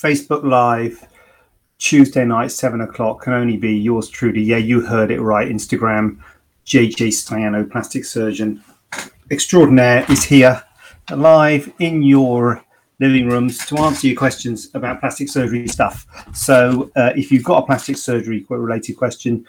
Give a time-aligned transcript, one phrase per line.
[0.00, 1.06] Facebook Live,
[1.76, 4.40] Tuesday night, seven o'clock, can only be yours truly.
[4.40, 5.46] Yeah, you heard it right.
[5.46, 6.18] Instagram,
[6.64, 8.64] JJ Staiano, plastic surgeon
[9.30, 10.62] extraordinaire, is here
[11.10, 12.64] live in your
[12.98, 16.06] living rooms to answer your questions about plastic surgery stuff.
[16.32, 19.44] So uh, if you've got a plastic surgery related question,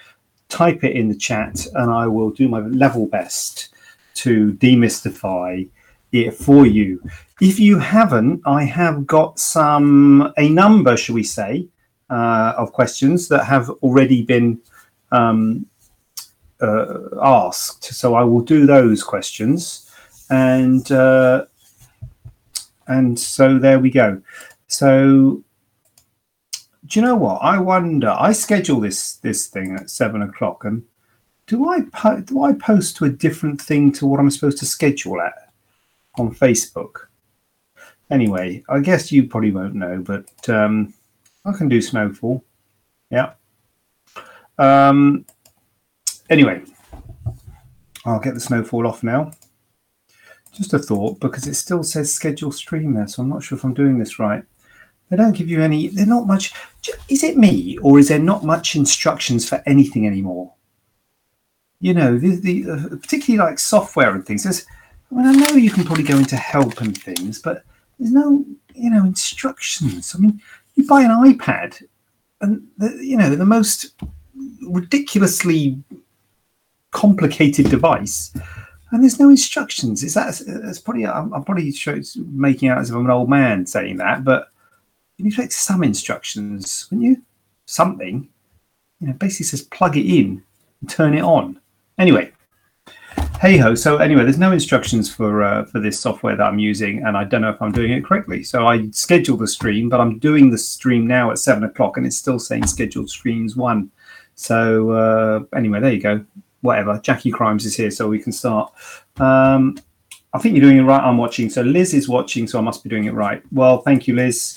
[0.50, 3.70] type it in the chat and I will do my level best
[4.16, 5.70] to demystify
[6.12, 7.02] it for you.
[7.40, 11.68] If you haven't, I have got some a number, shall we say,
[12.10, 14.60] uh, of questions that have already been
[15.12, 15.66] um,
[16.62, 17.86] uh, asked.
[17.86, 19.90] So I will do those questions,
[20.30, 21.46] and uh,
[22.88, 24.22] and so there we go.
[24.68, 25.44] So
[26.92, 27.40] do you know what?
[27.42, 28.14] I wonder.
[28.20, 30.84] I schedule this this thing at seven o'clock, and
[31.48, 34.66] do I po- do I post to a different thing to what I'm supposed to
[34.66, 35.51] schedule at?
[36.18, 37.08] On Facebook.
[38.10, 40.94] Anyway, I guess you probably won't know, but um,
[41.46, 42.44] I can do Snowfall.
[43.10, 43.34] Yeah.
[44.58, 45.26] Um,
[46.30, 46.62] anyway,
[48.06, 49.32] I'll get the Snowfall off now.
[50.54, 53.64] Just a thought, because it still says schedule stream there, so I'm not sure if
[53.64, 54.44] I'm doing this right.
[55.10, 56.54] They don't give you any, they're not much.
[57.10, 60.54] Is it me, or is there not much instructions for anything anymore?
[61.80, 64.44] You know, the, the uh, particularly like software and things.
[64.44, 64.66] There's,
[65.12, 67.64] I mean, I know you can probably go into help and things, but
[68.00, 70.16] there's no, you know, instructions.
[70.16, 70.42] I mean,
[70.76, 71.84] you buy an iPad,
[72.40, 73.94] and the, you know the most
[74.62, 75.82] ridiculously
[76.92, 78.34] complicated device,
[78.92, 80.04] and there's no instructions.
[80.04, 80.42] Is that?
[80.48, 81.74] It's probably I'm, I'm probably
[82.16, 84.52] making out as if I'm an old man saying that, but
[85.18, 87.22] you need to take some instructions, wouldn't you?
[87.66, 88.28] Something,
[89.00, 90.44] you know, basically says plug it in
[90.80, 91.60] and turn it on.
[91.98, 92.32] Anyway,
[93.42, 93.74] hey ho.
[93.74, 97.24] So anyway, there's no instructions for uh, for this software that I'm using, and I
[97.24, 98.44] don't know if I'm doing it correctly.
[98.44, 102.06] So I scheduled the stream, but I'm doing the stream now at seven o'clock, and
[102.06, 103.90] it's still saying scheduled streams one.
[104.36, 106.24] So uh, anyway, there you go.
[106.62, 107.00] Whatever.
[107.00, 108.72] Jackie Crimes is here, so we can start.
[109.18, 109.76] Um,
[110.34, 111.02] I think you're doing it right.
[111.02, 111.50] I'm watching.
[111.50, 113.42] So Liz is watching, so I must be doing it right.
[113.52, 114.56] Well, thank you, Liz.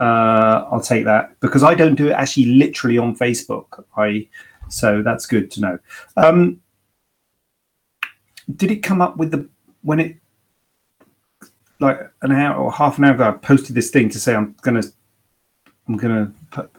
[0.00, 3.84] Uh, I'll take that because I don't do it actually literally on Facebook.
[3.96, 4.26] I
[4.68, 5.78] so that's good to know.
[6.16, 6.60] Um,
[8.56, 9.48] did it come up with the
[9.82, 10.16] when it
[11.80, 13.28] like an hour or half an hour ago?
[13.28, 14.82] I posted this thing to say I'm gonna
[15.88, 16.70] I'm gonna put,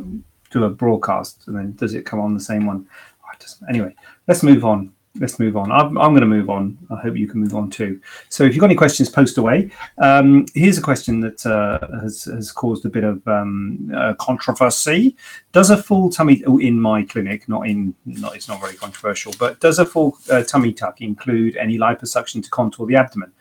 [0.51, 2.87] do a broadcast, and then does it come on the same one?
[3.23, 3.93] Oh, anyway,
[4.27, 5.71] let's move on let's move on.
[5.71, 6.77] I'm, I'm going to move on.
[6.89, 8.01] I hope you can move on too.
[8.29, 9.71] So if you've got any questions, post away.
[9.97, 15.15] Um, here's a question that uh, has, has caused a bit of um, uh, controversy.
[15.51, 19.33] Does a full tummy oh, in my clinic, not in, not it's not very controversial,
[19.39, 23.31] but does a full uh, tummy tuck include any liposuction to contour the abdomen?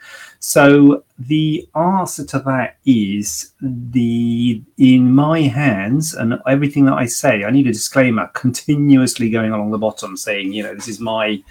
[0.47, 7.45] So the answer to that is the in my hands and everything that I say.
[7.45, 11.43] I need a disclaimer continuously going along the bottom, saying you know this is my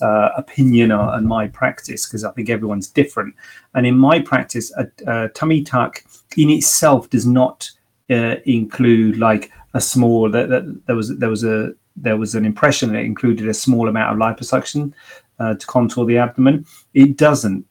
[0.00, 3.34] uh, opinion and my practice because I think everyone's different.
[3.74, 6.04] And in my practice, a, a tummy tuck
[6.36, 7.68] in itself does not
[8.10, 10.30] uh, include like a small.
[10.30, 13.88] That, that there was there was a there was an impression that included a small
[13.88, 14.92] amount of liposuction
[15.40, 16.64] uh, to contour the abdomen.
[16.94, 17.66] It doesn't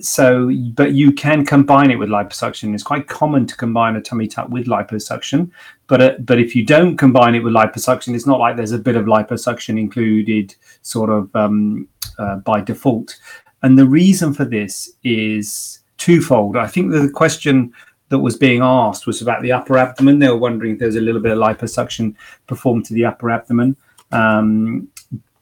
[0.00, 2.74] so but you can combine it with liposuction.
[2.74, 5.50] It's quite common to combine a tummy tuck with liposuction
[5.86, 8.78] but uh, but if you don't combine it with liposuction it's not like there's a
[8.78, 13.16] bit of liposuction included sort of um, uh, by default.
[13.62, 16.56] And the reason for this is twofold.
[16.56, 17.72] I think the question
[18.08, 20.18] that was being asked was about the upper abdomen.
[20.18, 22.14] They were wondering if there's a little bit of liposuction
[22.46, 23.76] performed to the upper abdomen.
[24.12, 24.88] Um,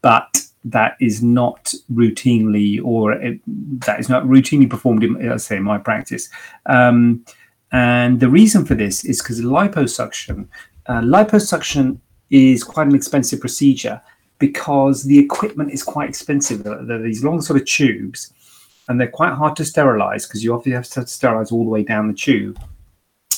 [0.02, 5.56] but that is not routinely or it, that is not routinely performed in let's say
[5.56, 6.28] in my practice.
[6.66, 7.24] Um,
[7.70, 10.48] and the reason for this is because liposuction
[10.86, 11.98] uh, liposuction
[12.30, 14.00] is quite an expensive procedure
[14.38, 16.62] because the equipment is quite expensive.
[16.64, 18.32] They're these long sort of tubes
[18.88, 21.82] and they're quite hard to sterilize because you obviously have to sterilize all the way
[21.82, 22.58] down the tube.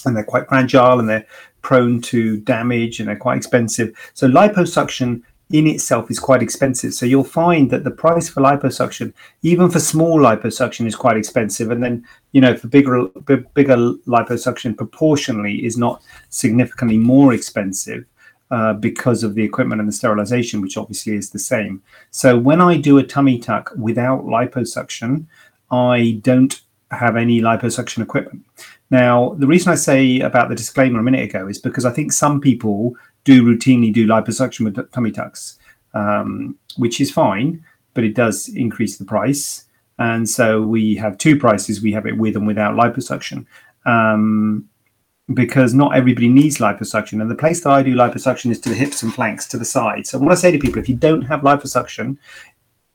[0.07, 1.27] And they're quite fragile and they're
[1.63, 3.95] prone to damage and they're quite expensive.
[4.15, 6.95] So liposuction in itself is quite expensive.
[6.95, 9.13] So you'll find that the price for liposuction,
[9.43, 11.71] even for small liposuction, is quite expensive.
[11.71, 13.07] And then, you know, for bigger
[13.55, 13.77] bigger
[14.07, 18.05] liposuction, proportionally is not significantly more expensive.
[18.53, 21.81] Uh, because of the equipment and the sterilization, which obviously is the same.
[22.11, 25.27] So when I do a tummy tuck without liposuction,
[25.71, 26.61] I don't
[26.91, 28.43] have any liposuction equipment.
[28.91, 32.13] Now, the reason I say about the disclaimer a minute ago is because I think
[32.13, 32.95] some people
[33.25, 35.59] do routinely do liposuction with tummy tucks,
[35.95, 37.65] um, which is fine,
[37.95, 39.67] but it does increase the price.
[39.99, 41.83] And so we have two prices.
[41.83, 43.47] We have it with and without liposuction.
[43.87, 44.69] Um,
[45.35, 47.21] because not everybody needs liposuction.
[47.21, 49.65] And the place that I do liposuction is to the hips and flanks, to the
[49.65, 50.11] sides.
[50.11, 52.17] So what I say to people, if you don't have liposuction,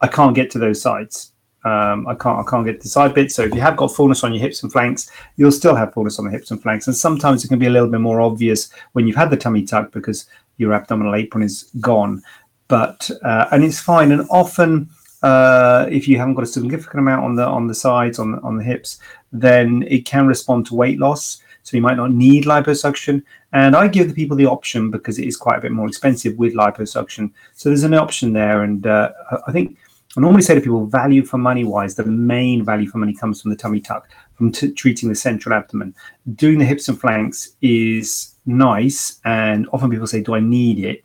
[0.02, 1.32] I can't get to those sides.
[1.66, 3.32] Um, I can't I can't get the side bit.
[3.32, 6.20] So if you have got fullness on your hips and flanks, you'll still have fullness
[6.20, 6.86] on the hips and flanks.
[6.86, 9.64] And sometimes it can be a little bit more obvious when you've had the tummy
[9.64, 10.28] tuck because
[10.58, 12.22] your abdominal apron is gone.
[12.68, 14.12] But uh, and it's fine.
[14.12, 14.90] And often
[15.24, 18.58] uh, if you haven't got a significant amount on the on the sides on on
[18.58, 19.00] the hips,
[19.32, 21.42] then it can respond to weight loss.
[21.64, 23.24] So you might not need liposuction.
[23.52, 26.38] And I give the people the option because it is quite a bit more expensive
[26.38, 27.32] with liposuction.
[27.56, 28.62] So there's an option there.
[28.62, 29.14] And uh,
[29.48, 29.78] I think
[30.18, 33.42] I normally say to people, value for money wise, the main value for money comes
[33.42, 35.94] from the tummy tuck, from t- treating the central abdomen.
[36.36, 41.04] Doing the hips and flanks is nice, and often people say, "Do I need it?"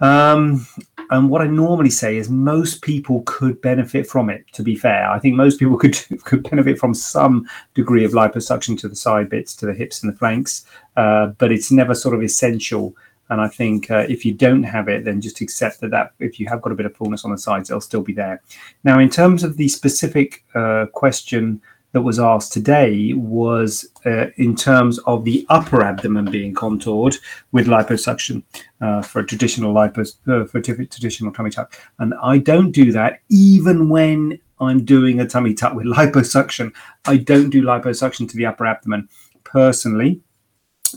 [0.00, 0.66] Um,
[1.10, 4.44] and what I normally say is most people could benefit from it.
[4.54, 8.78] To be fair, I think most people could could benefit from some degree of liposuction
[8.80, 10.64] to the side bits, to the hips and the flanks,
[10.96, 12.96] uh, but it's never sort of essential
[13.30, 16.38] and I think uh, if you don't have it, then just accept that, that if
[16.38, 18.42] you have got a bit of fullness on the sides, it'll still be there.
[18.84, 21.62] Now, in terms of the specific uh, question
[21.92, 27.16] that was asked today, was uh, in terms of the upper abdomen being contoured
[27.52, 28.42] with liposuction
[28.80, 32.90] uh, for a traditional lipos uh, for a traditional tummy tuck, and I don't do
[32.92, 36.72] that even when I'm doing a tummy tuck with liposuction.
[37.06, 39.08] I don't do liposuction to the upper abdomen
[39.44, 40.20] personally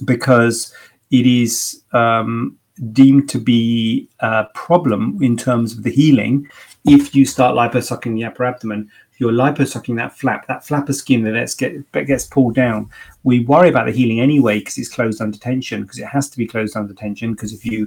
[0.06, 0.74] because
[1.12, 2.58] it is um,
[2.92, 6.48] deemed to be a problem in terms of the healing
[6.86, 8.90] if you start liposucking the upper abdomen.
[9.20, 12.90] You're liposucking that flap that flap of skin that gets, get, gets pulled down
[13.28, 16.38] we worry about the healing anyway because it's closed under tension because it has to
[16.38, 17.86] be closed under tension because if you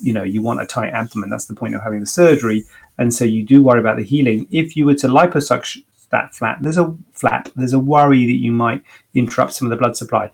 [0.00, 2.62] you know you want a tight abdomen that's the point of having the surgery.
[2.98, 4.46] And so you do worry about the healing.
[4.50, 8.52] If you were to liposuction that flap there's a flap there's a worry that you
[8.52, 8.82] might
[9.14, 10.30] interrupt some of the blood supply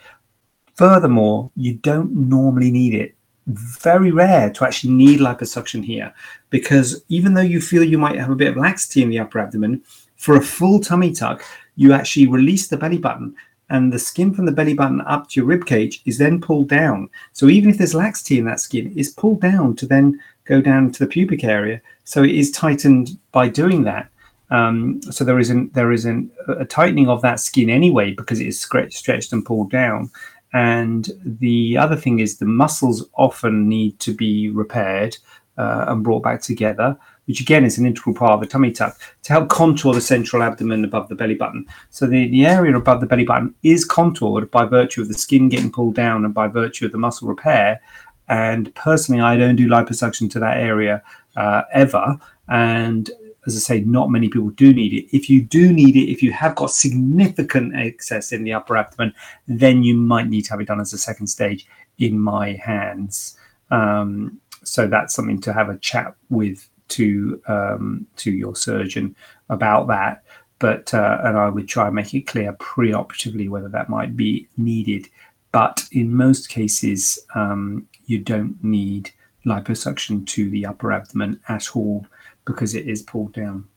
[0.74, 3.14] Furthermore, you don't normally need it.
[3.46, 6.14] Very rare to actually need liposuction here
[6.50, 9.40] because even though you feel you might have a bit of laxity in the upper
[9.40, 9.82] abdomen,
[10.16, 13.34] for a full tummy tuck, you actually release the belly button
[13.72, 16.69] and the skin from the belly button up to your rib cage is then pulled
[16.69, 17.08] down.
[17.32, 20.92] So even if there's laxity in that skin, it's pulled down to then go down
[20.92, 21.80] to the pubic area.
[22.04, 24.10] So it is tightened by doing that.
[24.50, 28.40] Um, so there is an, there is an, a tightening of that skin anyway because
[28.40, 30.10] it is stretched and pulled down.
[30.52, 35.16] And the other thing is the muscles often need to be repaired
[35.56, 36.96] uh, and brought back together,
[37.26, 40.43] which again is an integral part of the tummy tuck to help contour the central
[40.43, 41.66] abdomen above the belly button.
[41.90, 45.49] So the, the area above the belly button is contoured by virtue of the skin
[45.49, 47.81] getting pulled down and by virtue of the muscle repair.
[48.28, 51.02] And personally, I don't do liposuction to that area
[51.37, 52.19] uh, ever.
[52.49, 53.10] And
[53.46, 55.16] as I say, not many people do need it.
[55.16, 59.12] If you do need it, if you have got significant excess in the upper abdomen,
[59.49, 61.66] then you might need to have it done as a second stage
[61.99, 63.37] in my hands.
[63.70, 69.16] Um, so that's something to have a chat with to um, to your surgeon
[69.49, 70.22] about that.
[70.58, 74.46] But uh, and I would try and make it clear preoperatively whether that might be
[74.56, 75.08] needed.
[75.50, 79.11] But in most cases, um, you don't need
[79.44, 82.06] liposuction to the upper abdomen at all
[82.44, 83.68] because it is pulled down.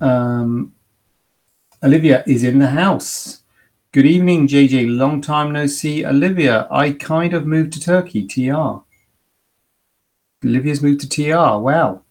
[0.00, 0.72] Um,
[1.82, 3.42] Olivia is in the house.
[3.92, 4.96] Good evening, JJ.
[4.96, 6.04] Long time no see.
[6.04, 8.82] Olivia, I kind of moved to Turkey, TR.
[10.44, 11.58] Olivia's moved to TR.
[11.58, 12.02] Wow.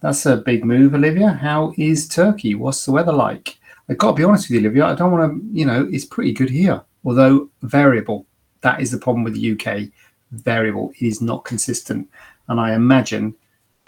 [0.00, 1.30] That's a big move, Olivia.
[1.30, 2.54] How is Turkey?
[2.54, 3.58] What's the weather like?
[3.88, 4.86] I've got to be honest with you, Olivia.
[4.86, 8.26] I don't want to, you know, it's pretty good here, although variable.
[8.60, 9.90] That is the problem with the UK.
[10.32, 10.92] Variable.
[10.98, 12.08] It is not consistent.
[12.48, 13.34] And I imagine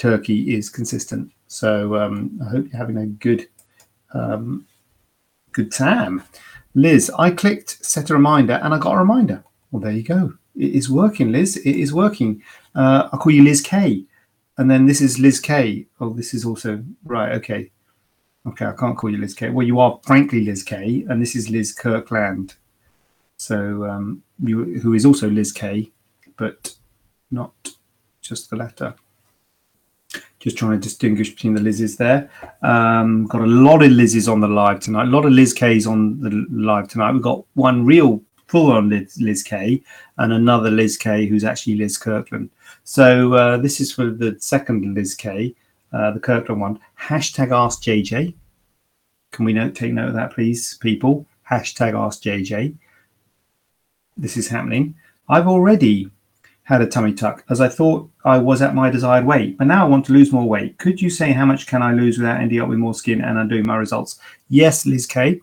[0.01, 1.31] Turkey is consistent.
[1.47, 3.49] So um, I hope you're having a good
[4.15, 4.67] um,
[5.53, 6.23] good time.
[6.75, 9.45] Liz, I clicked set a reminder and I got a reminder.
[9.71, 10.33] Well, there you go.
[10.57, 11.59] It is working, Liz.
[11.59, 12.43] It is working.
[12.75, 14.05] Uh, I'll call you Liz K.
[14.57, 15.87] And then this is Liz K.
[16.01, 17.33] Oh, this is also right.
[17.33, 17.71] Okay.
[18.47, 19.51] Okay, I can't call you Liz K.
[19.51, 22.55] Well, you are frankly Liz K, and this is Liz Kirkland.
[23.37, 25.91] So, um, you, who is also Liz K,
[26.37, 26.75] but
[27.31, 27.53] not
[28.23, 28.95] just the letter.
[30.41, 32.31] Just trying to distinguish between the Liz's there.
[32.63, 35.05] Um, got a lot of Liz's on the live tonight.
[35.05, 37.13] A lot of Liz K's on the live tonight.
[37.13, 39.81] We've got one real full on Liz, Liz K
[40.19, 42.51] and another Liz K who's actually Liz Kirkland.
[42.83, 45.55] So uh, this is for the second Liz K,
[45.93, 46.81] uh, the Kirkland one.
[46.99, 48.35] Hashtag Ask JJ.
[49.31, 51.27] Can we note, take note of that, please, people?
[51.49, 52.75] Hashtag Ask JJ.
[54.17, 54.97] This is happening.
[55.29, 56.11] I've already
[56.71, 59.85] had a tummy tuck as I thought I was at my desired weight, but now
[59.85, 60.79] I want to lose more weight.
[60.79, 63.37] Could you say how much can I lose without ending up with more skin and
[63.39, 64.21] undoing my results?
[64.49, 65.41] Yes, Liz K.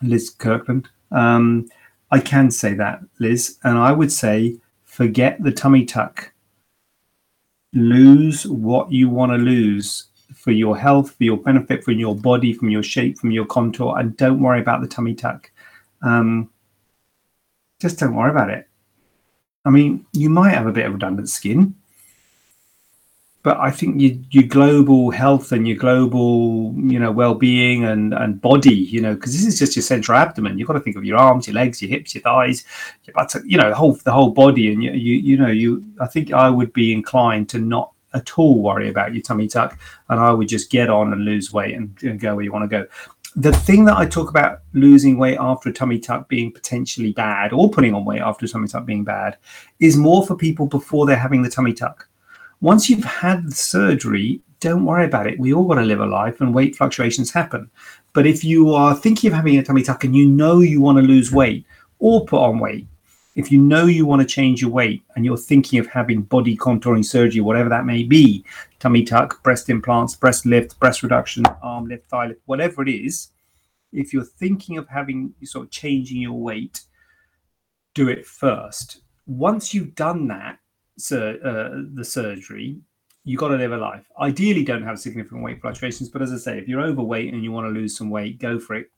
[0.00, 0.88] Liz Kirkland.
[1.10, 1.68] Um,
[2.10, 6.32] I can say that, Liz, and I would say forget the tummy tuck.
[7.74, 12.54] Lose what you want to lose for your health, for your benefit, for your body,
[12.54, 15.50] from your shape, from your contour, and don't worry about the tummy tuck.
[16.00, 16.48] Um,
[17.78, 18.68] just don't worry about it.
[19.68, 21.74] I mean, you might have a bit of redundant skin,
[23.42, 28.40] but I think your, your global health and your global, you know, well-being and and
[28.40, 30.58] body, you know, because this is just your central abdomen.
[30.58, 32.64] You've got to think of your arms, your legs, your hips, your thighs,
[33.04, 34.72] your buttock, you know, the whole the whole body.
[34.72, 38.38] And you you you know, you I think I would be inclined to not at
[38.38, 41.74] all worry about your tummy tuck, and I would just get on and lose weight
[41.74, 42.86] and, and go where you want to go.
[43.36, 47.52] The thing that I talk about losing weight after a tummy tuck being potentially bad,
[47.52, 49.36] or putting on weight after a tummy tuck being bad,
[49.80, 52.08] is more for people before they're having the tummy tuck
[52.60, 55.38] once you've had the surgery, don't worry about it.
[55.38, 57.70] We all got to live a life and weight fluctuations happen.
[58.12, 60.98] But if you are thinking of having a tummy tuck and you know you want
[60.98, 61.64] to lose weight
[62.00, 62.86] or put on weight,
[63.38, 66.56] if you know you want to change your weight and you're thinking of having body
[66.56, 68.44] contouring surgery, whatever that may be,
[68.80, 73.28] tummy tuck, breast implants, breast lift, breast reduction, arm lift, thigh lift, whatever it is,
[73.92, 76.82] if you're thinking of having sort of changing your weight,
[77.94, 79.02] do it first.
[79.28, 80.58] Once you've done that,
[81.12, 82.80] uh, the surgery,
[83.22, 84.04] you got to live a life.
[84.20, 87.52] Ideally, don't have significant weight fluctuations, but as I say, if you're overweight and you
[87.52, 88.90] want to lose some weight, go for it.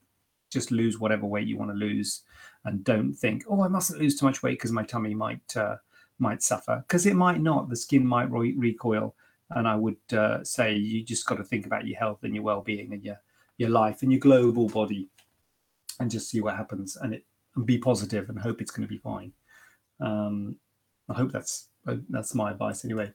[0.50, 2.22] Just lose whatever weight you want to lose,
[2.64, 5.76] and don't think, "Oh, I mustn't lose too much weight because my tummy might uh,
[6.18, 7.68] might suffer." Because it might not.
[7.68, 9.14] The skin might re- recoil,
[9.50, 12.44] and I would uh, say you just got to think about your health and your
[12.44, 13.20] well-being and your
[13.58, 15.08] your life and your global body,
[15.98, 17.24] and just see what happens, and it
[17.56, 19.32] and be positive and hope it's going to be fine.
[20.00, 20.56] Um,
[21.08, 21.68] I hope that's
[22.08, 23.12] that's my advice anyway.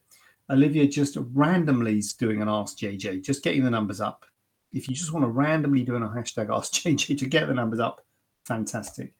[0.50, 4.24] Olivia just randomly is doing an Ask JJ, just getting the numbers up.
[4.72, 7.80] If you just want to randomly do a hashtag Ask JJ to get the numbers
[7.80, 8.04] up,
[8.44, 9.12] fantastic.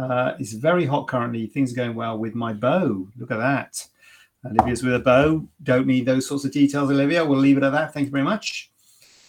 [0.00, 1.46] Uh, it's very hot currently.
[1.46, 3.06] Things are going well with my bow.
[3.18, 3.86] Look at that.
[4.46, 5.46] Olivia's with a bow.
[5.62, 7.24] Don't need those sorts of details, Olivia.
[7.24, 7.92] We'll leave it at that.
[7.92, 8.70] Thank you very much.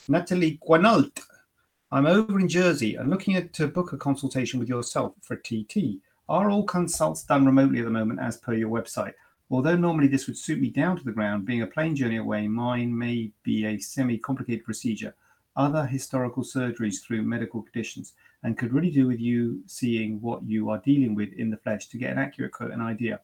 [0.08, 1.20] Natalie Quinault.
[1.92, 6.00] I'm over in Jersey and looking at to book a consultation with yourself for TT.
[6.30, 9.14] Are all consults done remotely at the moment as per your website?
[9.50, 12.48] Although normally this would suit me down to the ground, being a plane journey away,
[12.48, 15.14] mine may be a semi complicated procedure.
[15.58, 20.70] Other historical surgeries through medical conditions and could really do with you seeing what you
[20.70, 23.20] are dealing with in the flesh to get an accurate quote and idea.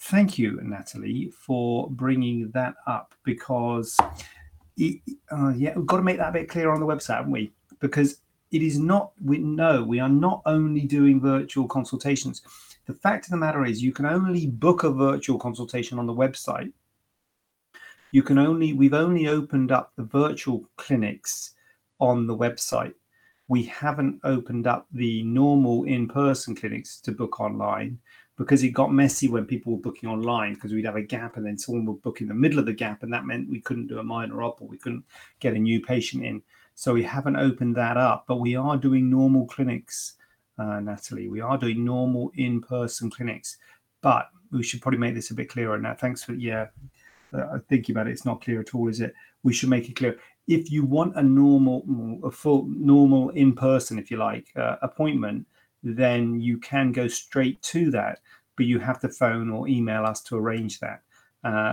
[0.00, 3.96] Thank you, Natalie, for bringing that up because,
[4.76, 5.00] it,
[5.30, 7.52] uh, yeah, we've got to make that a bit clearer on the website, haven't we?
[7.80, 8.20] Because
[8.52, 12.42] it is not, we know we are not only doing virtual consultations
[12.88, 16.14] the fact of the matter is, you can only book a virtual consultation on the
[16.14, 16.72] website.
[18.12, 21.54] You can only, we've only opened up the virtual clinics
[22.00, 22.94] on the website.
[23.48, 27.98] We haven't opened up the normal in person clinics to book online
[28.36, 31.44] because it got messy when people were booking online because we'd have a gap and
[31.44, 33.88] then someone would book in the middle of the gap and that meant we couldn't
[33.88, 35.04] do a minor op or we couldn't
[35.40, 36.42] get a new patient in.
[36.74, 40.14] So we haven't opened that up, but we are doing normal clinics
[40.58, 41.28] uh, Natalie.
[41.28, 43.58] We are doing normal in person clinics,
[44.02, 45.94] but we should probably make this a bit clearer now.
[45.94, 46.66] Thanks for, yeah,
[47.32, 48.12] uh, thinking about it.
[48.12, 49.14] It's not clear at all, is it?
[49.42, 50.18] We should make it clear.
[50.48, 51.84] If you want a normal,
[52.24, 55.46] a full, normal in person, if you like, uh, appointment,
[55.82, 58.20] then you can go straight to that,
[58.56, 61.02] but you have to phone or email us to arrange that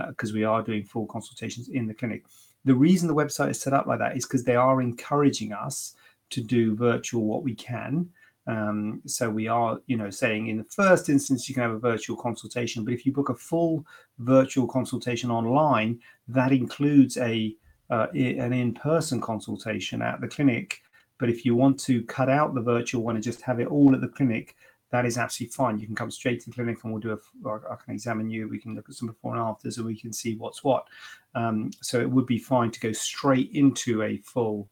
[0.08, 2.24] because uh, we are doing full consultations in the clinic.
[2.64, 5.94] The reason the website is set up like that is because they are encouraging us
[6.30, 8.08] to do virtual what we can
[8.46, 11.78] um, so we are, you know, saying in the first instance you can have a
[11.78, 13.84] virtual consultation, but if you book a full
[14.18, 17.54] virtual consultation online, that includes a
[17.90, 20.80] uh, an in-person consultation at the clinic.
[21.18, 23.94] But if you want to cut out the virtual one and just have it all
[23.94, 24.54] at the clinic,
[24.90, 25.78] that is absolutely fine.
[25.78, 28.48] You can come straight to the clinic and we'll do a, I can examine you.
[28.48, 30.86] We can look at some before and afters and we can see what's what.
[31.34, 34.68] Um, so it would be fine to go straight into a full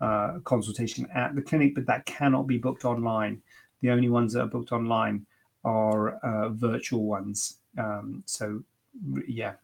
[0.00, 3.40] uh, consultation at the clinic, but that cannot be booked online.
[3.82, 5.26] The only ones that are booked online
[5.64, 7.58] are uh, virtual ones.
[7.78, 8.62] Um, so
[9.26, 9.54] yeah,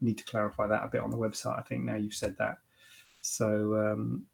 [0.00, 1.58] need to clarify that a bit on the website.
[1.58, 2.58] I think now you've said that.
[3.20, 4.24] So um,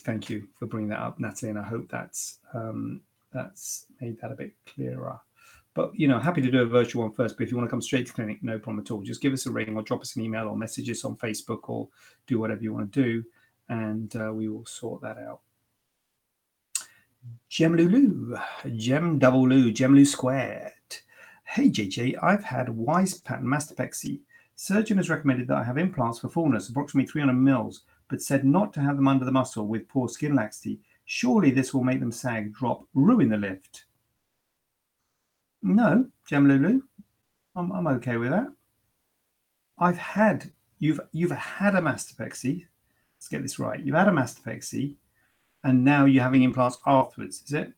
[0.00, 4.32] thank you for bringing that up, Natalie, and I hope that's um, that's made that
[4.32, 5.20] a bit clearer.
[5.74, 7.36] But you know, happy to do a virtual one first.
[7.36, 9.02] But if you want to come straight to clinic, no problem at all.
[9.02, 11.68] Just give us a ring or drop us an email or message us on Facebook
[11.68, 11.88] or
[12.26, 13.24] do whatever you want to do,
[13.68, 15.40] and uh, we will sort that out.
[17.48, 18.36] Gem Lulu,
[18.76, 20.72] Gem Double Lou, Gem Lou Squared.
[21.48, 24.20] Hey JJ, I've had Wise pattern mastopexy.
[24.56, 28.74] Surgeon has recommended that I have implants for fullness, approximately 300 mils, but said not
[28.74, 30.80] to have them under the muscle with poor skin laxity.
[31.06, 33.84] Surely this will make them sag, drop, ruin the lift.
[35.62, 36.82] No, Gem Lulu,
[37.54, 38.48] I'm, I'm okay with that.
[39.78, 42.66] I've had you've you've had a mastopexy.
[43.16, 43.80] Let's get this right.
[43.80, 44.96] You've had a mastopexy,
[45.64, 47.42] and now you're having implants afterwards.
[47.46, 47.72] Is it?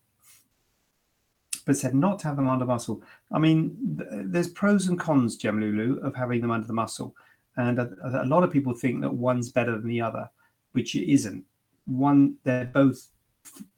[1.69, 3.03] But said not to have them under muscle.
[3.31, 7.15] I mean, th- there's pros and cons, Gem Lulu, of having them under the muscle,
[7.59, 7.91] and a,
[8.23, 10.31] a lot of people think that one's better than the other,
[10.73, 11.45] which it isn't.
[11.85, 13.09] One, they're both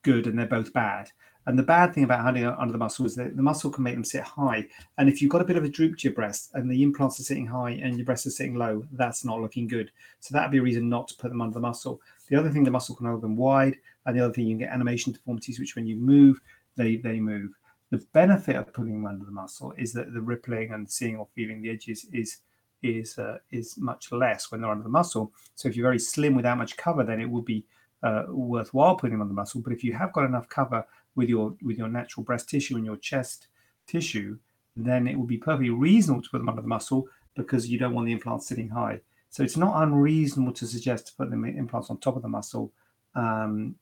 [0.02, 1.10] good and they're both bad.
[1.46, 3.94] And the bad thing about having under the muscle is that the muscle can make
[3.94, 4.68] them sit high.
[4.98, 7.18] And if you've got a bit of a droop to your breast and the implants
[7.18, 9.90] are sitting high and your breast is sitting low, that's not looking good.
[10.20, 12.00] So that'd be a reason not to put them under the muscle.
[12.28, 13.78] The other thing, the muscle can hold them wide.
[14.06, 16.40] And the other thing, you can get animation deformities, which when you move,
[16.76, 17.50] they, they move.
[17.90, 21.26] The benefit of putting them under the muscle is that the rippling and seeing or
[21.34, 22.38] feeling the edges is
[22.82, 25.32] is uh, is much less when they're under the muscle.
[25.54, 27.64] So if you're very slim without much cover, then it will be
[28.02, 29.60] uh, worthwhile putting them under the muscle.
[29.60, 32.86] But if you have got enough cover with your with your natural breast tissue and
[32.86, 33.48] your chest
[33.86, 34.38] tissue,
[34.76, 37.06] then it would be perfectly reasonable to put them under the muscle
[37.36, 39.00] because you don't want the implants sitting high.
[39.30, 42.72] So it's not unreasonable to suggest to put the implants on top of the muscle.
[43.14, 43.76] Um,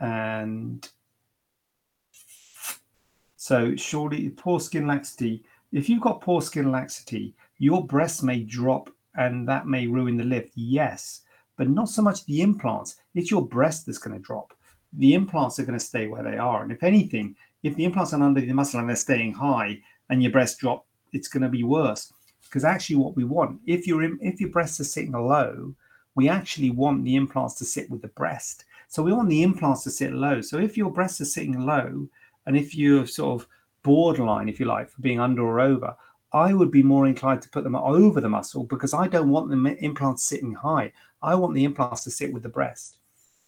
[0.00, 0.88] and
[3.36, 8.90] so surely poor skin laxity, if you've got poor skin laxity, your breast may drop
[9.14, 10.52] and that may ruin the lift.
[10.54, 11.22] Yes,
[11.56, 12.96] but not so much the implants.
[13.14, 14.52] It's your breast that's going to drop
[14.98, 16.62] the implants are going to stay where they are.
[16.62, 20.22] And if anything, if the implants are under the muscle and they're staying high and
[20.22, 22.12] your breast drop, it's going to be worse.
[22.42, 25.74] Because actually, what we want, if your if your breasts are sitting low,
[26.14, 28.64] we actually want the implants to sit with the breast.
[28.88, 30.40] So we want the implants to sit low.
[30.40, 32.08] So if your breasts are sitting low,
[32.46, 33.48] and if you're sort of
[33.82, 35.96] borderline, if you like, for being under or over,
[36.32, 39.50] I would be more inclined to put them over the muscle because I don't want
[39.50, 40.92] the implants sitting high.
[41.22, 42.98] I want the implants to sit with the breast.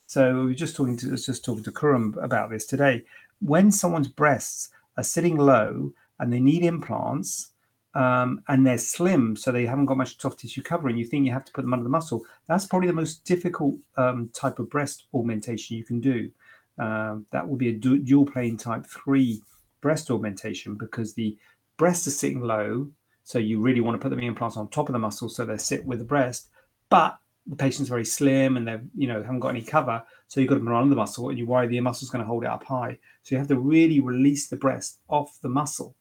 [0.07, 3.05] So we were just talking to just talking to Kurum about this today.
[3.41, 7.51] When someone's breasts are sitting low and they need implants,
[7.95, 11.33] um, and they're slim, so they haven't got much soft tissue covering, you think you
[11.33, 12.25] have to put them under the muscle.
[12.47, 16.31] That's probably the most difficult um, type of breast augmentation you can do.
[16.79, 19.43] Um, that will be a du- dual plane type three
[19.81, 21.37] breast augmentation because the
[21.77, 22.89] breasts are sitting low,
[23.25, 25.57] so you really want to put the implants on top of the muscle so they
[25.57, 26.49] sit with the breast,
[26.89, 30.51] but the patient's very slim and they've you know haven't got any cover so you've
[30.51, 32.51] got to put on the muscle and you worry the muscle's going to hold it
[32.51, 32.99] up high.
[33.23, 35.97] So you have to really release the breast off the muscle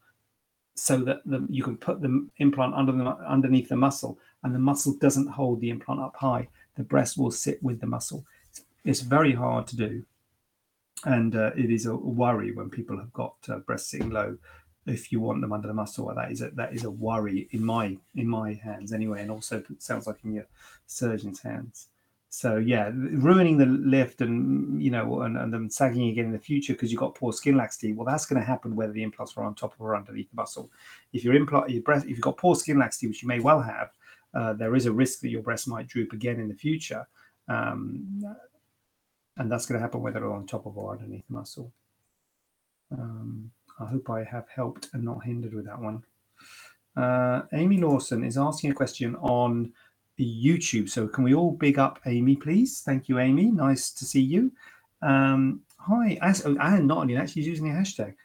[0.75, 4.59] so that the, you can put the implant under the, underneath the muscle and the
[4.59, 6.49] muscle doesn't hold the implant up high.
[6.75, 8.25] The breast will sit with the muscle.
[8.83, 10.03] It's very hard to do
[11.05, 14.37] and uh, it is a worry when people have got uh, breast sitting low
[14.87, 17.63] if you want them under the muscle, that is a, that is a worry in
[17.63, 20.47] my in my hands anyway, and also sounds like in your
[20.87, 21.89] surgeon's hands.
[22.29, 26.39] So yeah, ruining the lift and you know and, and them sagging again in the
[26.39, 27.93] future because you've got poor skin laxity.
[27.93, 30.71] Well, that's going to happen whether the implants are on top or underneath the muscle.
[31.13, 33.61] If your implant, your breast, if you've got poor skin laxity, which you may well
[33.61, 33.91] have,
[34.33, 37.07] uh, there is a risk that your breast might droop again in the future,
[37.49, 38.23] um,
[39.37, 41.71] and that's going to happen whether on top of or underneath muscle.
[42.91, 46.03] Um, I hope I have helped and not hindered with that one.
[46.95, 49.71] Uh, Amy Lawson is asking a question on
[50.19, 50.89] YouTube.
[50.89, 52.81] So can we all big up Amy, please?
[52.81, 53.51] Thank you, Amy.
[53.51, 54.51] Nice to see you.
[55.01, 58.15] Um, hi, as, oh, and not only that, she's using a hashtag.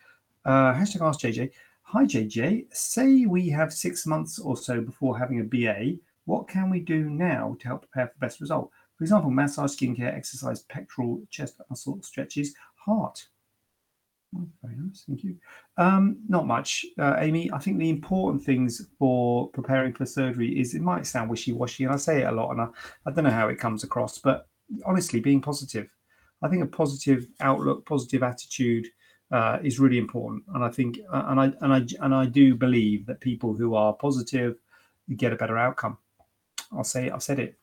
[0.45, 1.51] Uh, hashtag Ask JJ.
[1.83, 2.75] Hi, JJ.
[2.75, 5.99] Say we have six months or so before having a BA.
[6.25, 8.71] What can we do now to help prepare for the best result?
[9.03, 13.27] For example, massage, skincare, exercise, pectoral, chest muscle stretches, heart.
[14.37, 15.39] Oh, very nice, thank you.
[15.77, 17.51] Um, not much, uh, Amy.
[17.53, 21.93] I think the important things for preparing for surgery is it might sound wishy-washy, and
[21.93, 22.69] I say it a lot, and I,
[23.05, 24.47] I don't know how it comes across, but
[24.87, 25.89] honestly, being positive.
[26.41, 28.87] I think a positive outlook, positive attitude
[29.33, 32.55] uh, is really important, and I think, uh, and I and I and I do
[32.55, 34.59] believe that people who are positive
[35.17, 35.99] get a better outcome.
[36.71, 37.59] I'll say, I've said it.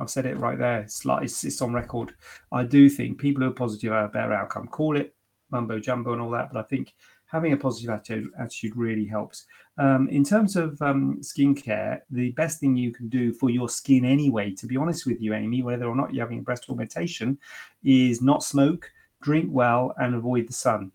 [0.00, 0.80] I've said it right there.
[0.80, 2.14] It's like it's, it's on record.
[2.52, 4.66] I do think people who are positive have a better outcome.
[4.68, 5.14] Call it
[5.50, 6.52] mumbo jumbo and all that.
[6.52, 6.94] But I think
[7.26, 9.46] having a positive attitude, attitude really helps.
[9.78, 14.04] Um, in terms of um, skincare, the best thing you can do for your skin
[14.04, 17.38] anyway, to be honest with you, Amy, whether or not you're having a breast augmentation,
[17.84, 18.90] is not smoke,
[19.22, 20.90] drink well, and avoid the sun.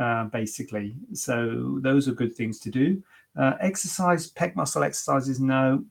[0.00, 3.02] Uh, basically, so those are good things to do.
[3.38, 5.84] Uh, exercise, pec muscle exercises, no.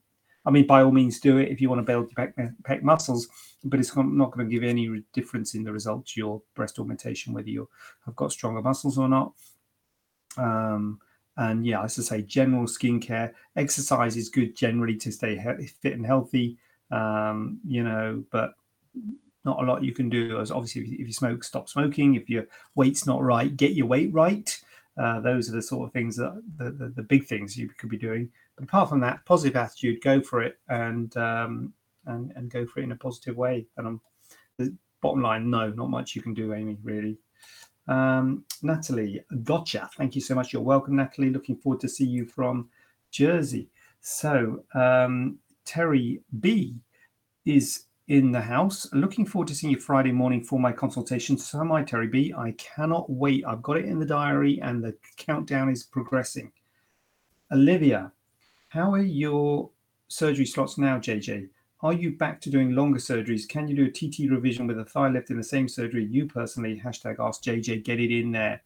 [0.45, 2.81] I mean, by all means, do it if you want to build your pec, pec
[2.83, 3.27] muscles,
[3.63, 7.33] but it's not going to give any difference in the results to your breast augmentation,
[7.33, 7.67] whether you
[8.05, 9.33] have got stronger muscles or not.
[10.37, 10.99] Um,
[11.37, 15.93] and yeah, as I say, general skincare, exercise is good generally to stay he- fit
[15.93, 16.57] and healthy.
[16.91, 18.53] Um, you know, but
[19.43, 20.39] not a lot you can do.
[20.39, 22.15] As obviously, if you, if you smoke, stop smoking.
[22.15, 24.57] If your weight's not right, get your weight right.
[24.97, 27.89] Uh, those are the sort of things that the, the, the, big things you could
[27.89, 28.29] be doing.
[28.55, 31.73] But apart from that, positive attitude, go for it and um,
[32.05, 33.67] and and go for it in a positive way.
[33.77, 34.01] And um,
[34.57, 36.77] the bottom line, no, not much you can do, Amy.
[36.83, 37.17] Really.
[37.87, 39.89] Um, Natalie, gotcha.
[39.97, 40.53] Thank you so much.
[40.53, 41.29] You're welcome, Natalie.
[41.29, 42.69] Looking forward to see you from
[43.11, 43.69] Jersey.
[44.01, 46.75] So um, Terry B
[47.45, 48.87] is in the house.
[48.93, 51.37] Looking forward to seeing you Friday morning for my consultation.
[51.37, 52.33] So am I, Terry B.
[52.37, 53.43] I cannot wait.
[53.47, 56.51] I've got it in the diary and the countdown is progressing.
[57.51, 58.11] Olivia,
[58.75, 59.69] how are your
[60.09, 61.47] surgery slots now, JJ?
[61.81, 63.47] Are you back to doing longer surgeries?
[63.47, 66.05] Can you do a TT revision with a thigh lift in the same surgery?
[66.05, 68.61] You personally, hashtag ask JJ, get it in there.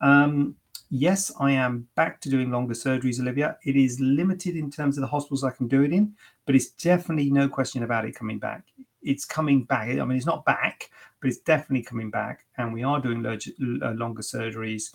[0.00, 0.56] Um,
[0.88, 3.58] yes, I am back to doing longer surgeries, Olivia.
[3.66, 6.14] It is limited in terms of the hospitals I can do it in,
[6.46, 8.64] but it's definitely no question about it coming back.
[9.02, 9.90] It's coming back.
[9.90, 10.88] I mean, it's not back,
[11.20, 12.46] but it's definitely coming back.
[12.56, 14.94] And we are doing uh, longer surgeries.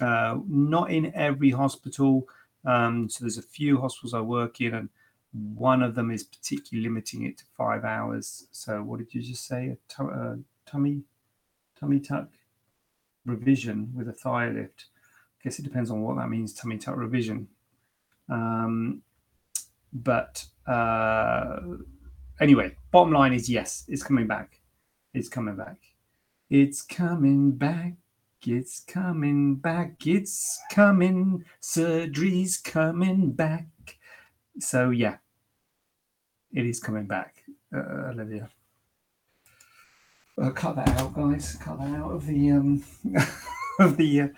[0.00, 2.28] Uh, not in every hospital.
[2.66, 4.88] Um, so there's a few hospitals I work in, and
[5.32, 8.46] one of them is particularly limiting it to five hours.
[8.50, 9.76] So what did you just say?
[9.98, 11.02] A uh, tummy,
[11.78, 12.28] tummy tuck
[13.24, 14.86] revision with a thigh lift
[15.38, 17.48] I guess it depends on what that means, tummy tuck revision.
[18.28, 19.02] Um,
[19.92, 21.58] but uh,
[22.40, 24.60] anyway, bottom line is yes, it's coming back.
[25.14, 25.78] It's coming back.
[26.50, 27.94] It's coming back.
[28.46, 30.06] It's coming back.
[30.06, 31.44] It's coming.
[31.60, 33.66] Surgery's coming back.
[34.60, 35.16] So yeah,
[36.52, 37.42] it is coming back,
[37.74, 38.48] uh, Olivia.
[40.40, 41.56] Uh, cut that out, guys.
[41.56, 42.84] Cut that out of the um
[43.80, 44.28] of the uh,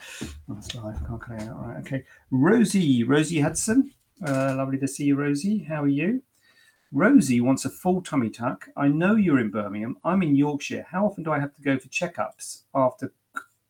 [0.51, 0.59] oh.
[0.71, 1.67] Can't cut it out.
[1.67, 1.81] Right.
[1.81, 2.05] Okay.
[2.31, 3.93] Rosie, Rosie Hudson.
[4.27, 5.65] Uh, lovely to see you, Rosie.
[5.65, 6.23] How are you?
[6.91, 8.69] Rosie wants a full tummy tuck.
[8.77, 9.99] I know you're in Birmingham.
[10.03, 10.87] I'm in Yorkshire.
[10.91, 13.13] How often do I have to go for checkups after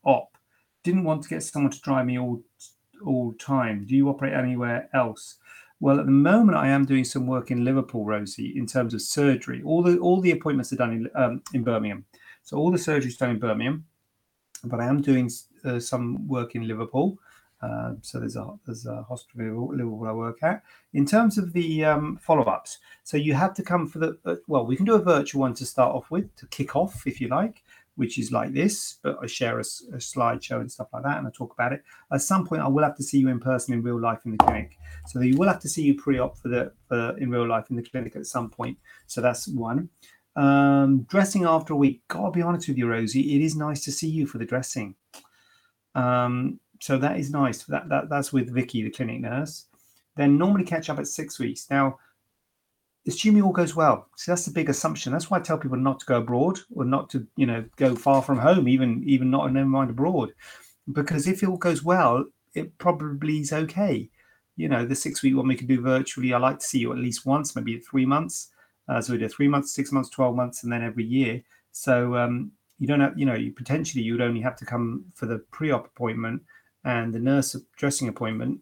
[0.05, 0.37] op?
[0.83, 2.43] Didn't want to get someone to drive me all
[3.05, 3.85] all time.
[3.87, 5.37] Do you operate anywhere else?
[5.81, 9.03] Well, at the moment, I am doing some work in Liverpool, Rosie, in terms of
[9.03, 9.63] surgery.
[9.65, 12.05] All the all the appointments are done in um, in Birmingham,
[12.43, 13.85] so all the surgery is done in Birmingham.
[14.65, 15.31] But I am doing
[15.65, 17.19] uh, some work in Liverpool.
[17.61, 20.63] Uh, so there's a there's a hospital Liverpool I work at.
[20.95, 24.67] In terms of the um, follow-ups, so you have to come for the uh, well,
[24.67, 27.29] we can do a virtual one to start off with to kick off if you
[27.29, 27.63] like,
[27.99, 28.99] which is like this.
[29.03, 31.83] But I share a, a slideshow and stuff like that, and I talk about it.
[32.13, 34.31] At some point, I will have to see you in person in real life in
[34.31, 34.79] the clinic.
[35.09, 37.77] So you will have to see you pre-op for the for in real life in
[37.77, 38.79] the clinic at some point.
[39.09, 39.89] So that's one.
[40.37, 42.03] Um, dressing after a week.
[42.07, 43.35] Gotta be honest with you, Rosie.
[43.35, 44.95] It is nice to see you for the dressing.
[45.97, 47.65] Um, so that is nice.
[47.65, 49.67] That, that that's with Vicky, the clinic nurse.
[50.17, 51.67] Then normally catch up at six weeks.
[51.69, 51.99] Now,
[53.09, 54.07] assuming all goes well.
[54.17, 55.13] So that's the big assumption.
[55.13, 57.97] That's why I tell people not to go abroad or not to, you know, go
[57.97, 60.33] far from home, even even not never mind abroad.
[60.93, 64.11] Because if it all goes well, it probably is okay.
[64.57, 66.33] You know, the six week one we can do virtually.
[66.33, 68.51] I like to see you at least once, maybe three months.
[68.89, 71.43] Uh, so we do three months, six months, twelve months, and then every year.
[71.73, 75.05] So um, you don't have, you know, you potentially you would only have to come
[75.15, 76.43] for the pre-op appointment
[76.85, 78.61] and the nurse dressing appointment.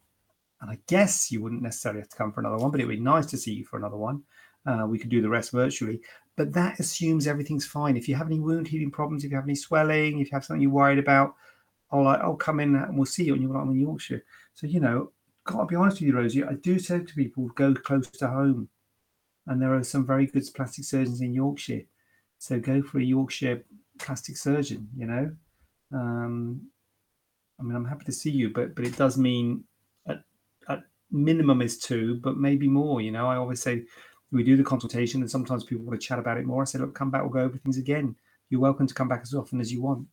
[0.60, 2.96] And I guess you wouldn't necessarily have to come for another one, but it would
[2.96, 4.22] be nice to see you for another one.
[4.66, 6.00] Uh, we could do the rest virtually,
[6.36, 7.96] but that assumes everything's fine.
[7.96, 10.44] If you have any wound healing problems, if you have any swelling, if you have
[10.44, 11.34] something you're worried about,
[11.90, 13.34] I'll like, I'll come in and we'll see you.
[13.34, 14.24] And you're like, I'm in Yorkshire.
[14.54, 15.12] So, you know,
[15.44, 18.68] gotta be honest with you, Rosie, I do say to people, go close to home.
[19.46, 21.82] And there are some very good plastic surgeons in Yorkshire.
[22.38, 23.62] So go for a Yorkshire
[23.98, 25.30] plastic surgeon, you know.
[25.92, 26.62] Um,
[27.58, 29.64] I mean, I'm happy to see you, but but it does mean
[30.08, 30.22] at,
[30.68, 33.00] at minimum is two, but maybe more.
[33.00, 33.84] You know, I always say
[34.32, 36.62] we do the consultation, and sometimes people want to chat about it more.
[36.62, 38.16] I say, look, come back, we'll go over things again.
[38.50, 40.06] You're welcome to come back as often as you want.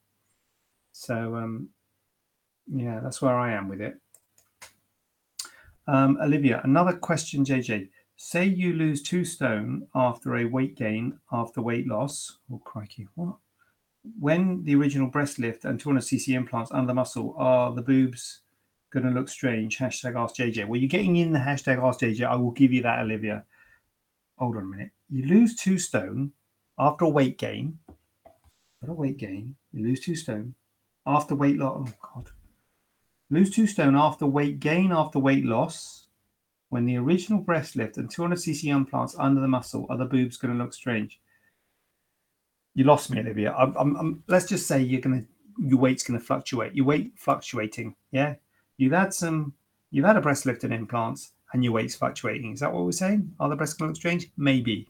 [0.91, 1.69] So, um,
[2.71, 3.97] yeah, that's where I am with it.
[5.88, 7.89] Um, Olivia, another question, JJ.
[8.15, 12.38] Say you lose two stone after a weight gain after weight loss.
[12.52, 13.36] Oh, crikey, what?
[14.19, 18.41] when the original breast lift and 200cc implants under the muscle are the boobs
[18.91, 19.78] going to look strange?
[19.78, 20.67] Hashtag ask JJ.
[20.67, 22.26] Well, you're getting in the hashtag ask JJ.
[22.26, 23.45] I will give you that, Olivia.
[24.43, 24.91] Hold on a minute.
[25.10, 26.34] You lose two stone
[26.77, 27.79] after a weight gain.
[28.82, 30.56] After a weight gain, you lose two stone
[31.08, 31.89] after weight loss.
[31.89, 32.29] Oh, God.
[33.29, 36.08] Lose two stone after weight gain after weight loss.
[36.67, 40.58] When the original breast lift and 200cc implants under the muscle are the boobs going
[40.58, 41.21] to look strange?
[42.75, 43.53] you lost me, Olivia.
[43.53, 45.23] I'm, I'm, I'm, let's just say you're gonna
[45.58, 46.75] your weight's gonna fluctuate.
[46.75, 47.95] Your weight fluctuating.
[48.12, 48.36] Yeah,
[48.75, 49.53] you've had some.
[49.91, 52.51] You've had a breast lift and implants, and your weight's fluctuating.
[52.51, 53.31] Is that what we're saying?
[53.39, 54.29] Are the breasts gonna look strange?
[54.37, 54.89] Maybe.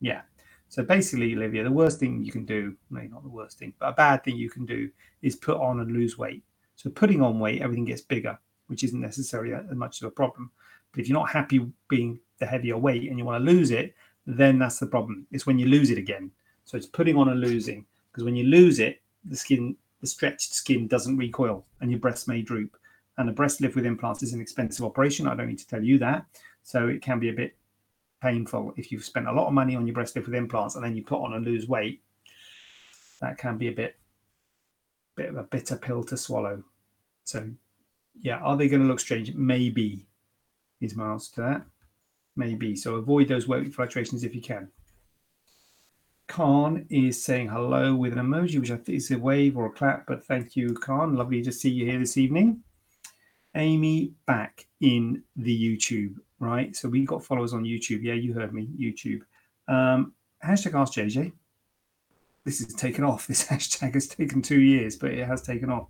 [0.00, 0.22] Yeah.
[0.68, 3.88] So basically, Olivia, the worst thing you can do, maybe not the worst thing, but
[3.88, 4.90] a bad thing you can do
[5.22, 6.44] is put on and lose weight.
[6.76, 10.50] So putting on weight, everything gets bigger, which isn't necessarily as much of a problem.
[10.92, 13.94] But if you're not happy being the heavier weight and you want to lose it,
[14.26, 15.26] then that's the problem.
[15.32, 16.30] It's when you lose it again.
[16.64, 20.54] So it's putting on and losing because when you lose it, the skin, the stretched
[20.54, 22.76] skin doesn't recoil and your breasts may droop.
[23.18, 25.26] And a breast lift with implants is an expensive operation.
[25.26, 26.24] I don't need to tell you that.
[26.62, 27.56] So it can be a bit
[28.22, 30.84] painful if you've spent a lot of money on your breast lift with implants and
[30.84, 32.02] then you put on and lose weight.
[33.20, 33.96] That can be a bit,
[35.16, 36.62] bit of a bitter pill to swallow.
[37.24, 37.48] So,
[38.20, 39.34] yeah, are they going to look strange?
[39.34, 40.06] Maybe
[40.80, 41.62] is my answer to that.
[42.36, 42.76] Maybe.
[42.76, 44.68] So avoid those weight fluctuations if you can.
[46.28, 49.70] Khan is saying hello with an emoji, which I think is a wave or a
[49.70, 51.16] clap, but thank you, Khan.
[51.16, 52.62] Lovely to see you here this evening.
[53.58, 56.74] Amy back in the YouTube, right?
[56.74, 58.02] So we got followers on YouTube.
[58.02, 59.20] Yeah, you heard me, YouTube.
[59.68, 60.12] Um,
[60.44, 61.32] hashtag Ask JJ.
[62.44, 63.26] This is taken off.
[63.28, 65.88] This hashtag has taken two years, but it has taken off.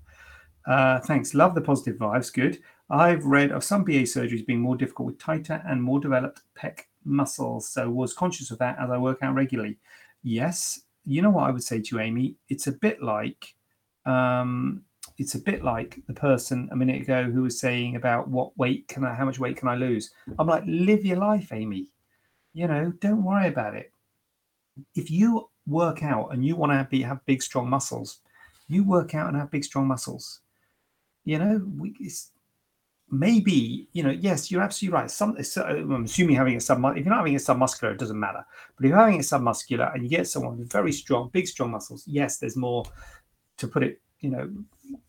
[0.67, 1.35] Uh, thanks.
[1.35, 2.33] Love the positive vibes.
[2.33, 2.59] Good.
[2.91, 6.81] I've read of some BA surgeries being more difficult with tighter and more developed pec
[7.05, 9.79] muscles, so was conscious of that as I work out regularly.
[10.23, 12.37] Yes, you know what I would say to you, Amy?
[12.49, 13.55] It's a bit like
[14.07, 14.83] um,
[15.19, 18.87] it's a bit like the person a minute ago who was saying about what weight
[18.87, 20.13] can I, how much weight can I lose?
[20.39, 21.89] I'm like, live your life, Amy.
[22.55, 23.93] You know, don't worry about it.
[24.95, 28.21] If you work out and you want to be, have big, strong muscles,
[28.69, 30.41] you work out and have big, strong muscles.
[31.25, 32.31] You know, we, it's
[33.11, 37.05] maybe you know yes you're absolutely right some uh, i'm assuming having a sub if
[37.05, 38.45] you're not having a submuscular it doesn't matter
[38.77, 41.71] but if you're having a submuscular and you get someone with very strong big strong
[41.71, 42.85] muscles yes there's more
[43.57, 44.51] to put it you know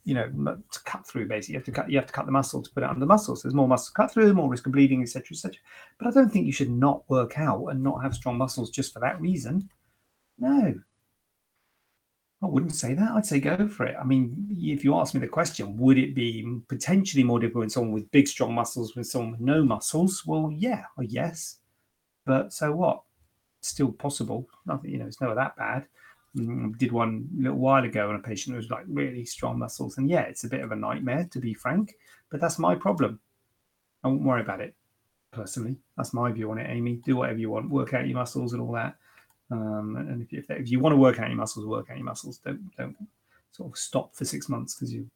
[0.03, 0.27] you know
[0.71, 2.69] to cut through basically you have to cut you have to cut the muscle to
[2.71, 5.27] put it under the muscles there's more muscle cut through more risk of bleeding etc
[5.31, 5.55] etc
[5.97, 8.93] but i don't think you should not work out and not have strong muscles just
[8.93, 9.69] for that reason
[10.37, 10.73] no
[12.41, 13.11] I wouldn't say that.
[13.11, 13.97] I'd say go for it.
[13.99, 17.73] I mean, if you ask me the question, would it be potentially more difficult with
[17.73, 20.23] someone with big, strong muscles than someone with no muscles?
[20.25, 21.57] Well, yeah, or yes.
[22.25, 23.01] But so what?
[23.61, 24.47] Still possible.
[24.65, 25.85] Nothing, you know, it's never that bad.
[26.37, 29.57] Mm, did one a little while ago on a patient who was like really strong
[29.57, 29.97] muscles.
[29.97, 31.95] And yeah, it's a bit of a nightmare, to be frank,
[32.29, 33.19] but that's my problem.
[34.03, 34.75] I won't worry about it
[35.31, 35.77] personally.
[35.97, 37.01] That's my view on it, Amy.
[37.05, 38.95] Do whatever you want, work out your muscles and all that.
[39.51, 42.05] Um, and if, if, if, you want to work out your muscles, work out your
[42.05, 42.37] muscles.
[42.37, 42.95] Don't don't
[43.51, 45.09] sort of stop for six months because you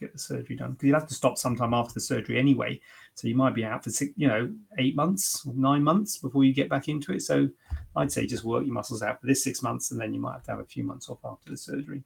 [0.00, 0.72] get the surgery done.
[0.72, 2.80] Because you'll have to stop sometime after the surgery anyway.
[3.14, 6.54] So you might be out for six, you know, eight months, nine months before you
[6.54, 7.22] get back into it.
[7.22, 7.48] So
[7.96, 10.32] I'd say just work your muscles out for this six months, and then you might
[10.32, 12.02] have to have a few months off after the surgery.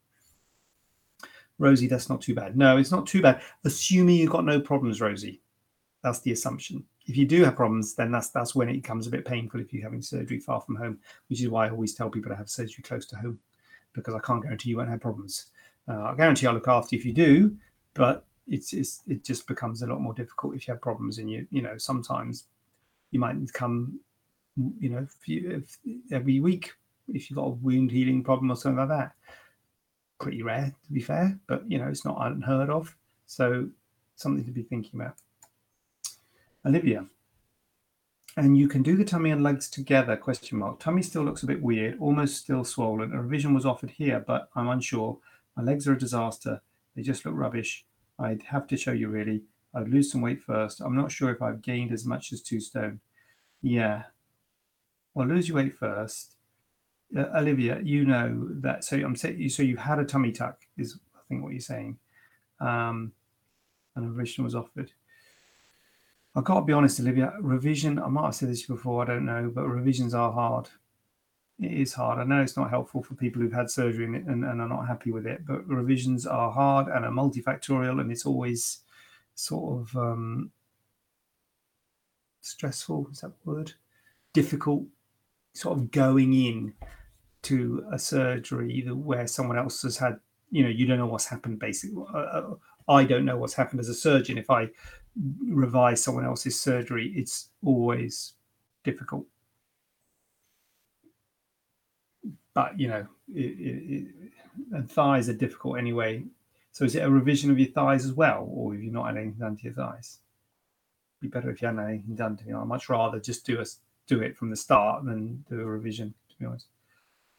[1.58, 2.56] Rosie, that's not too bad.
[2.56, 3.40] No, it's not too bad.
[3.64, 5.40] Assuming you've got no problems, Rosie.
[6.02, 9.10] That's the assumption if you do have problems, then that's that's when it becomes a
[9.10, 12.10] bit painful if you're having surgery far from home, which is why I always tell
[12.10, 13.38] people to have surgery close to home,
[13.92, 15.46] because I can't guarantee you won't have problems.
[15.88, 17.56] Uh, I guarantee I'll look after you if you do,
[17.94, 21.30] but it's, it's it just becomes a lot more difficult if you have problems, and
[21.30, 22.44] you you know sometimes
[23.10, 24.00] you might come,
[24.78, 25.78] you know, if,
[26.12, 26.72] every week
[27.08, 29.12] if you've got a wound healing problem or something like that.
[30.18, 32.96] Pretty rare, to be fair, but you know it's not unheard of.
[33.26, 33.68] So
[34.16, 35.14] something to be thinking about.
[36.64, 37.06] Olivia.
[38.38, 40.78] And you can do the tummy and legs together, question mark.
[40.78, 43.14] Tummy still looks a bit weird, almost still swollen.
[43.14, 45.16] A revision was offered here, but I'm unsure.
[45.56, 46.60] My legs are a disaster.
[46.94, 47.84] They just look rubbish.
[48.18, 49.42] I'd have to show you really.
[49.74, 50.80] I'd lose some weight first.
[50.80, 53.00] I'm not sure if I've gained as much as two stone.
[53.62, 54.04] Yeah.
[55.14, 56.36] Well, lose your weight first.
[57.16, 58.84] Uh, Olivia, you know that.
[58.84, 61.98] So I'm saying, so you had a tummy tuck, is I think what you're saying.
[62.60, 63.12] Um,
[63.94, 64.92] and a revision was offered.
[66.34, 67.32] I've got to be honest, Olivia.
[67.40, 70.68] Revision, I might have said this before, I don't know, but revisions are hard.
[71.58, 72.18] It is hard.
[72.18, 74.86] I know it's not helpful for people who've had surgery and, and, and are not
[74.86, 78.80] happy with it, but revisions are hard and are multifactorial, and it's always
[79.34, 80.50] sort of um,
[82.42, 83.08] stressful.
[83.10, 83.72] Is that word?
[84.34, 84.84] Difficult,
[85.54, 86.74] sort of going in
[87.42, 90.18] to a surgery where someone else has had,
[90.50, 91.58] you know, you don't know what's happened.
[91.58, 92.54] Basically, uh, uh,
[92.88, 94.36] I don't know what's happened as a surgeon.
[94.36, 94.68] If I
[95.48, 98.34] revise someone else's surgery, it's always
[98.84, 99.26] difficult.
[102.56, 104.06] But you know, it, it,
[104.72, 106.24] it, thighs are difficult anyway.
[106.72, 109.18] So is it a revision of your thighs as well, or have you not had
[109.18, 110.20] anything done to your thighs?
[111.20, 112.54] It'd Be better if you hadn't had anything done to me.
[112.54, 113.66] I'd much rather just do a
[114.06, 116.14] do it from the start than do a revision.
[116.30, 116.68] To be honest,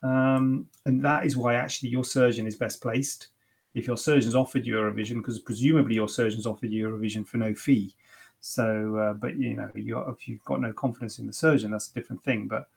[0.04, 3.30] um, and that is why actually your surgeon is best placed.
[3.74, 7.24] If your surgeon's offered you a revision, because presumably your surgeon's offered you a revision
[7.26, 7.96] for no fee.
[8.40, 11.94] So, uh, but you know, if you've got no confidence in the surgeon, that's a
[11.96, 12.48] different thing.
[12.48, 12.68] But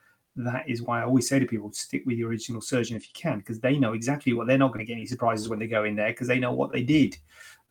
[0.47, 3.13] that is why I always say to people, stick with your original surgeon if you
[3.15, 5.67] can, because they know exactly what they're not going to get any surprises when they
[5.67, 7.17] go in there because they know what they did.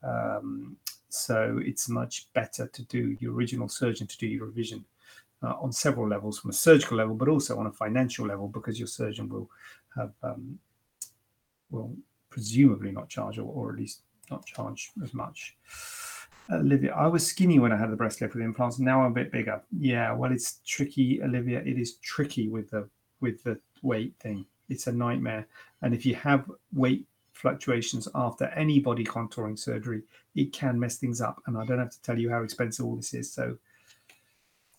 [0.04, 0.78] Um,
[1.10, 4.86] so it's much better to do your original surgeon to do your revision
[5.42, 8.78] uh, on several levels, from a surgical level, but also on a financial level, because
[8.78, 9.50] your surgeon will
[9.96, 10.60] have um,
[11.72, 11.96] will
[12.30, 15.56] presumably not charge, or, or at least not charge as much.
[16.52, 18.80] Olivia, I was skinny when I had the breast lift with implants.
[18.80, 19.62] Now I'm a bit bigger.
[19.78, 21.60] Yeah, well, it's tricky, Olivia.
[21.60, 22.90] It is tricky with the
[23.22, 24.46] with the weight thing.
[24.70, 25.48] It's a nightmare.
[25.82, 30.04] And if you have weight fluctuations after any body contouring surgery,
[30.36, 31.42] it can mess things up.
[31.46, 33.32] And I don't have to tell you how expensive all this is.
[33.32, 33.58] So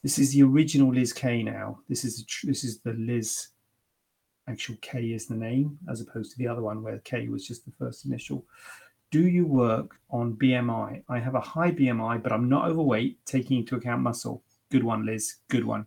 [0.02, 1.42] this is the original Liz K.
[1.42, 3.48] Now this is this is the Liz.
[4.48, 7.64] Actual K is the name, as opposed to the other one where K was just
[7.64, 8.44] the first initial.
[9.10, 11.02] Do you work on BMI?
[11.08, 14.42] I have a high BMI, but I'm not overweight, taking into account muscle.
[14.70, 15.36] Good one, Liz.
[15.48, 15.86] Good one.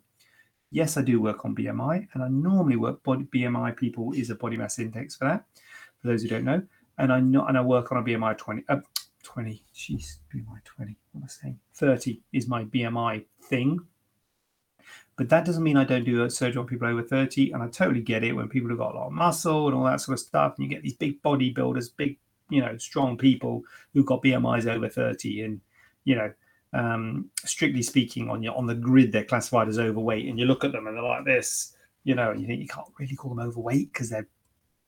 [0.71, 3.77] Yes, I do work on BMI, and I normally work body BMI.
[3.77, 5.45] People is a body mass index for that.
[6.01, 6.61] For those who don't know,
[6.97, 8.63] and I not and I work on a BMI 20.
[8.67, 8.81] Uh,
[9.23, 9.63] 20.
[9.73, 10.97] Jeez, BMI 20.
[11.11, 11.59] What am I saying?
[11.75, 13.79] 30 is my BMI thing.
[15.15, 17.51] But that doesn't mean I don't do a surgery on people over 30.
[17.51, 19.85] And I totally get it when people have got a lot of muscle and all
[19.85, 20.55] that sort of stuff.
[20.57, 22.17] And you get these big bodybuilders, big
[22.53, 23.63] you know strong people
[23.93, 25.61] who've got BMIs over 30 and
[26.03, 26.31] you know
[26.73, 30.63] um, strictly speaking on your on the grid they're classified as overweight and you look
[30.63, 33.33] at them and they're like this you know and you think you can't really call
[33.33, 34.27] them overweight because they're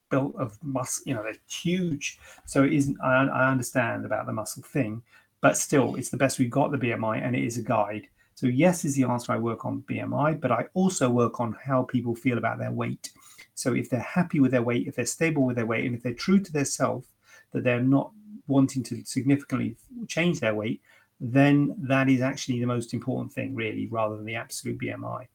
[0.09, 2.19] built of muscle you know they're huge.
[2.45, 5.01] So it isn't I, I understand about the muscle thing
[5.41, 8.07] but still it's the best we've got the BMI and it is a guide.
[8.35, 11.83] So yes is the answer I work on BMI but I also work on how
[11.83, 13.11] people feel about their weight.
[13.55, 16.03] So if they're happy with their weight if they're stable with their weight and if
[16.03, 17.05] they're true to their self
[17.51, 18.11] that they're not
[18.47, 19.75] wanting to significantly
[20.07, 20.81] change their weight,
[21.19, 25.27] then that is actually the most important thing, really, rather than the absolute BMI.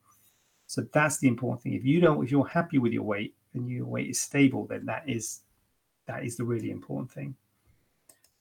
[0.67, 1.75] So that's the important thing.
[1.75, 4.87] If you don't, if you're happy with your weight and your weight is stable, then
[4.87, 5.41] that is
[6.07, 7.35] that is the really important thing.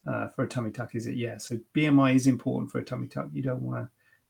[0.07, 1.15] Uh, for a tummy tuck, is it?
[1.15, 1.37] Yeah.
[1.37, 3.29] So BMI is important for a tummy tuck.
[3.33, 3.89] You don't want to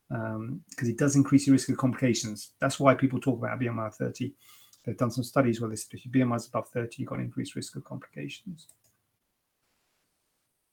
[0.10, 2.52] because um, it does increase your risk of complications.
[2.60, 4.34] That's why people talk about BMI 30.
[4.84, 7.20] They've done some studies where they said if your BMI is above 30, you've got
[7.20, 8.68] an increased risk of complications.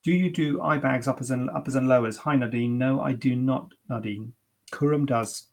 [0.06, 2.18] Do you do eye bags uppers and uppers and lowers?
[2.18, 2.78] Hi Nadine.
[2.78, 4.34] No, I do not, Nadine.
[4.70, 5.48] Kurum does.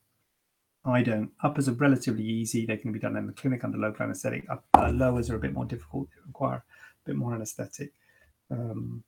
[0.86, 1.32] I don't.
[1.42, 2.63] Uppers are relatively easy.
[2.63, 4.46] They can be done in the clinic under local anesthetic.
[4.48, 6.08] Uh, lowers are a bit more difficult.
[6.12, 6.63] They require a
[7.04, 7.94] bit more anesthetic.
[8.52, 9.04] Um,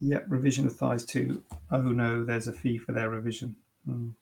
[0.00, 1.44] yeah, revision of thighs too.
[1.70, 3.54] Oh no, there's a fee for their revision.
[3.88, 4.14] Mm.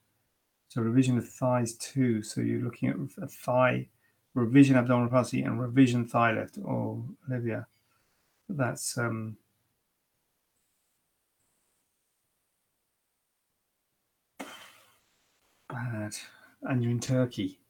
[0.68, 2.22] So revision of thighs too.
[2.22, 3.88] So you're looking at a thigh
[4.34, 6.58] revision abdominal abdominoplasty and revision thigh lift.
[6.58, 7.66] Oh, Olivia
[8.48, 9.36] that's um,
[15.68, 16.14] bad.
[16.62, 17.60] And you're in Turkey.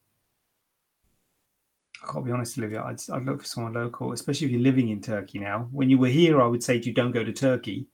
[2.03, 2.83] I can't be honest, Olivia.
[2.83, 5.69] I'd, I'd look for someone local, especially if you're living in Turkey now.
[5.73, 7.89] When you were here, I would say you, don't go to Turkey.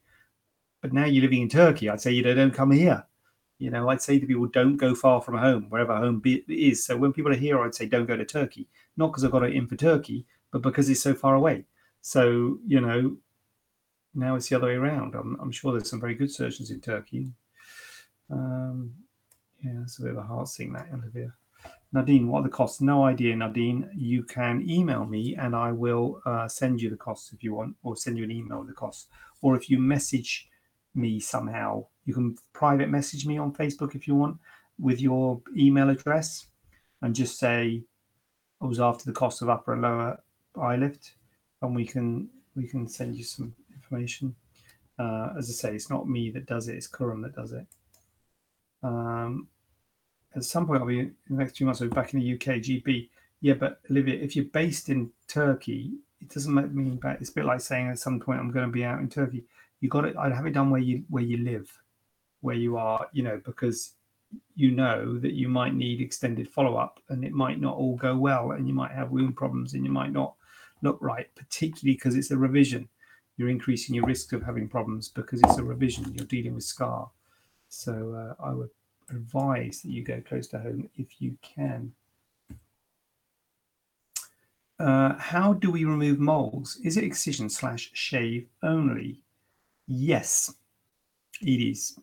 [0.82, 3.04] But now you're living in Turkey, I'd say you don't come here.
[3.58, 6.84] You know, I'd say to people, don't go far from home, wherever home is.
[6.84, 8.68] So when people are here, I'd say, don't go to Turkey.
[8.96, 11.64] Not because I've got it in for Turkey, but because it's so far away.
[12.06, 13.16] So, you know,
[14.14, 15.14] now it's the other way around.
[15.14, 17.32] I'm, I'm sure there's some very good surgeons in Turkey.
[18.30, 18.92] Um,
[19.64, 21.32] yeah, it's a bit of a hard thing, that, Olivia.
[21.94, 22.82] Nadine, what are the costs?
[22.82, 23.88] No idea, Nadine.
[23.96, 27.74] You can email me and I will uh, send you the costs if you want,
[27.82, 29.06] or send you an email with the costs.
[29.40, 30.50] Or if you message
[30.94, 34.36] me somehow, you can private message me on Facebook if you want
[34.78, 36.48] with your email address
[37.00, 37.82] and just say
[38.60, 40.22] I was after the cost of upper and lower
[40.60, 41.14] eye lift
[41.66, 44.34] and we can we can send you some information.
[44.98, 47.66] Uh, as I say, it's not me that does it; it's Kurum that does it.
[48.82, 49.48] Um,
[50.36, 51.80] at some point, I'll be in the next few months.
[51.80, 53.08] I'll be back in the UK GB.
[53.40, 57.18] Yeah, but Olivia, if you're based in Turkey, it doesn't make me back.
[57.20, 59.44] It's a bit like saying at some point I'm going to be out in Turkey.
[59.80, 60.16] You got it.
[60.16, 61.70] I'd have it done where you where you live,
[62.40, 63.08] where you are.
[63.12, 63.94] You know, because
[64.56, 68.16] you know that you might need extended follow up and it might not all go
[68.16, 70.34] well and you might have wound problems and you might not
[70.84, 72.88] look right, particularly because it's a revision.
[73.36, 76.14] You're increasing your risk of having problems because it's a revision.
[76.14, 77.10] You're dealing with scar.
[77.68, 78.70] So uh, I would
[79.10, 81.92] advise that you go close to home if you can.
[84.78, 86.78] Uh, how do we remove moles?
[86.84, 89.20] Is it excision slash shave only?
[89.86, 90.54] Yes,
[91.40, 91.98] it is.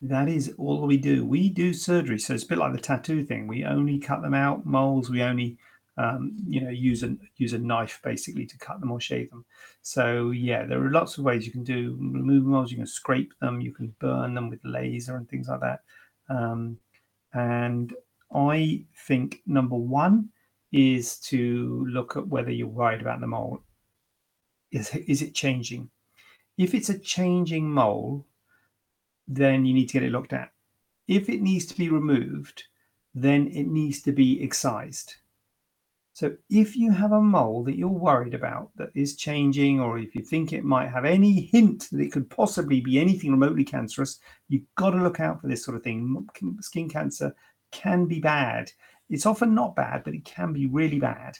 [0.00, 1.24] That is all we do.
[1.24, 3.46] We do surgery, so it's a bit like the tattoo thing.
[3.46, 4.64] We only cut them out.
[4.64, 5.58] Moles, we only
[5.98, 9.44] um, you know use a use a knife basically to cut them or shave them.
[9.82, 12.70] So yeah, there are lots of ways you can do remove moles.
[12.70, 15.80] You can scrape them, you can burn them with laser and things like that.
[16.30, 16.78] Um,
[17.34, 17.92] and
[18.32, 20.28] I think number one
[20.70, 23.62] is to look at whether you're worried about the mole.
[24.70, 25.90] Is is it changing?
[26.56, 28.24] If it's a changing mole,
[29.26, 30.52] then you need to get it looked at.
[31.08, 32.64] If it needs to be removed,
[33.14, 35.14] then it needs to be excised.
[36.18, 40.16] So if you have a mole that you're worried about that is changing, or if
[40.16, 44.18] you think it might have any hint that it could possibly be anything remotely cancerous,
[44.48, 46.26] you've got to look out for this sort of thing.
[46.60, 47.32] Skin cancer
[47.70, 48.68] can be bad.
[49.08, 51.38] It's often not bad, but it can be really bad.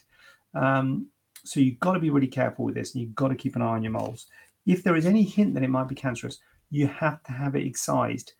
[0.53, 1.07] Um,
[1.43, 3.61] so you've got to be really careful with this and you've got to keep an
[3.61, 4.27] eye on your moles.
[4.65, 6.39] If there is any hint that it might be cancerous,
[6.71, 8.31] you have to have it excised,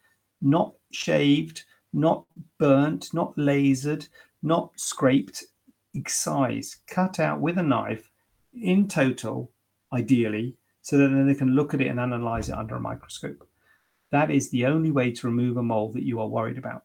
[0.42, 2.24] not shaved, not
[2.60, 4.08] burnt, not lasered,
[4.42, 5.44] not scraped,
[5.96, 8.10] excised, cut out with a knife
[8.54, 9.52] in total,
[9.94, 13.48] ideally, so that then they can look at it and analyze it under a microscope.
[14.12, 16.84] That is the only way to remove a mole that you are worried about.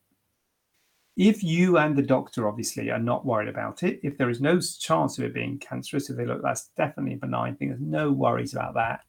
[1.17, 4.59] If you and the doctor obviously are not worried about it, if there is no
[4.61, 8.11] chance of it being cancerous, if they look that's definitely a benign thing, there's no
[8.11, 9.01] worries about that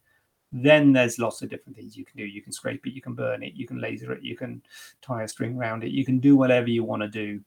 [0.64, 2.26] then there's lots of different things you can do.
[2.26, 4.62] You can scrape it, you can burn it, you can laser it, you can
[5.02, 7.42] tie a string around it, you can do whatever you want to do.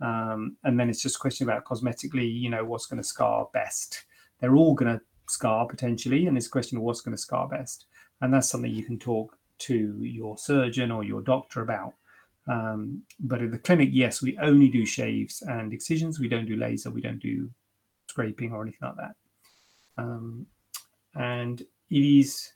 [0.00, 3.48] Um, and then it's just a question about cosmetically, you know, what's going to scar
[3.52, 4.04] best.
[4.40, 7.48] They're all going to scar potentially, and it's a question of what's going to scar
[7.48, 7.86] best.
[8.20, 11.94] And that's something you can talk to your surgeon or your doctor about.
[12.46, 16.20] Um, but in the clinic, yes, we only do shaves and excisions.
[16.20, 16.90] We don't do laser.
[16.90, 17.48] We don't do
[18.08, 19.14] scraping or anything like that.
[19.96, 20.46] Um,
[21.14, 22.52] and it is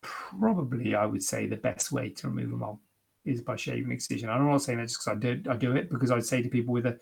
[0.00, 2.80] probably, I would say, the best way to remove a mole
[3.24, 4.28] is by shaving excision.
[4.28, 6.48] I'm not saying that just because I do, I do it because I'd say to
[6.48, 6.98] people with a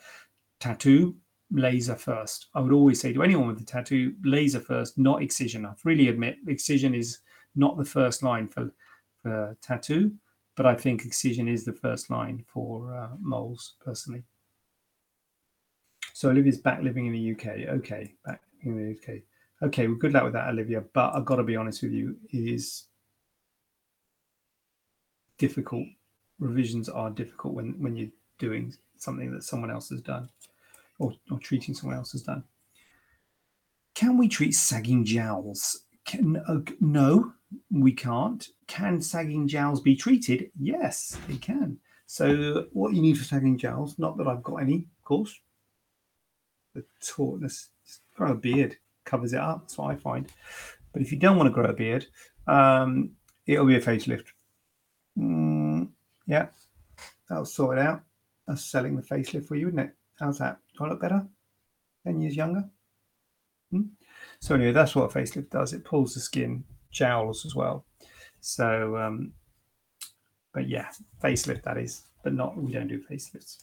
[0.61, 1.17] tattoo,
[1.51, 2.47] laser first.
[2.55, 5.67] I would always say to anyone with a tattoo, laser first, not excision.
[5.67, 7.19] I really admit excision is
[7.55, 8.73] not the first line for,
[9.23, 10.13] for tattoo,
[10.57, 14.23] but I think excision is the first line for uh, moles personally.
[16.15, 17.69] So Olivia's back living in the UK.
[17.77, 19.23] Okay, back in the UK.
[19.63, 20.83] Okay, well, good luck with that, Olivia.
[20.93, 22.85] But I've got to be honest with you, it is
[25.39, 25.87] difficult.
[26.43, 30.29] Revisions are difficult when, when you're doing something that someone else has done
[30.99, 32.45] or, or treating someone else has done.
[33.95, 35.85] Can we treat sagging jowls?
[36.05, 37.33] Can, uh, no,
[37.71, 38.47] we can't.
[38.67, 40.51] Can sagging jowls be treated?
[40.59, 41.79] Yes, they can.
[42.07, 45.39] So, what you need for sagging jowls, not that I've got any, of course,
[46.75, 47.69] the tautness,
[48.15, 49.63] grow a beard covers it up.
[49.63, 50.31] That's what I find.
[50.93, 52.07] But if you don't want to grow a beard,
[52.47, 53.13] um,
[53.47, 54.27] it'll be a facelift.
[55.19, 55.72] Mm,
[56.27, 56.47] yeah,
[57.29, 58.03] that'll sort it out.
[58.47, 59.95] That's selling the facelift for you, isn't it?
[60.19, 60.59] How's that?
[60.77, 61.27] Do I look better?
[62.07, 62.65] 10 years younger?
[63.71, 63.83] Hmm?
[64.41, 65.73] So, anyway, that's what a facelift does.
[65.73, 67.85] It pulls the skin, jowls as well.
[68.41, 69.33] So, um,
[70.53, 70.89] but yeah,
[71.23, 73.59] facelift that is, but not, we don't do facelifts.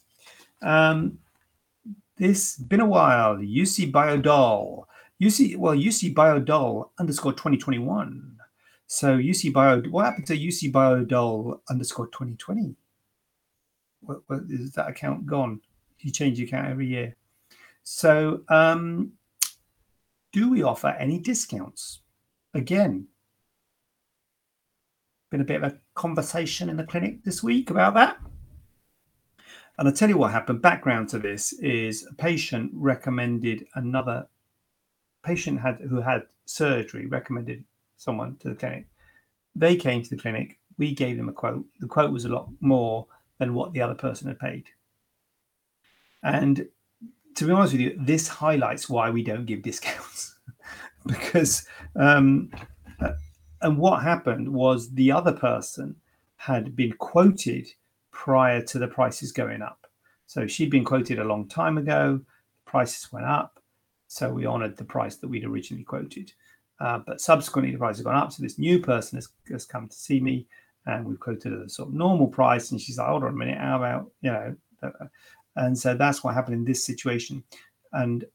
[0.62, 1.20] Um,
[2.18, 3.36] this been a while.
[3.38, 4.86] UC Biodoll
[5.22, 8.38] UC, well, UC Biodoll underscore 2021.
[8.92, 12.76] So UC Bio, what happened to UC Biodoll underscore 2020?
[14.02, 15.62] What, what is that account gone?
[16.00, 17.16] You change the account every year.
[17.84, 19.12] So, um,
[20.32, 22.00] do we offer any discounts?
[22.56, 23.06] Again,
[25.30, 28.18] been a bit of a conversation in the clinic this week about that.
[29.78, 30.64] And I'll tell you what happened.
[30.64, 34.28] Background to this is a patient recommended another
[35.24, 37.64] patient had who had surgery recommended
[38.00, 38.88] someone to the clinic.
[39.56, 40.58] They came to the clinic.
[40.80, 41.66] We gave them a quote.
[41.80, 43.06] The quote was a lot more
[43.38, 44.66] than what the other person had paid.
[46.24, 46.68] And
[47.36, 50.36] to be honest with you, this highlights why we don't give discounts
[51.06, 52.52] because um,
[53.02, 53.12] uh,
[53.62, 55.96] and what happened was the other person
[56.38, 57.68] had been quoted
[58.12, 59.88] prior to the prices going up.
[60.26, 62.22] So she'd been quoted a long time ago.
[62.66, 63.60] Prices went up
[64.10, 66.34] so we honoured the price that we'd originally quoted.
[66.80, 68.32] Uh, but subsequently, the price has gone up.
[68.32, 70.48] So this new person has, has come to see me
[70.86, 73.58] and we've quoted a sort of normal price, and she's like, hold on a minute,
[73.58, 74.56] how about you know?
[75.56, 77.44] And so that's what happened in this situation,
[77.94, 78.26] and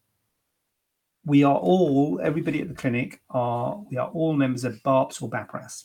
[1.25, 5.31] we are all everybody at the clinic are we are all members of BAAPS or
[5.31, 5.85] BAPRAS.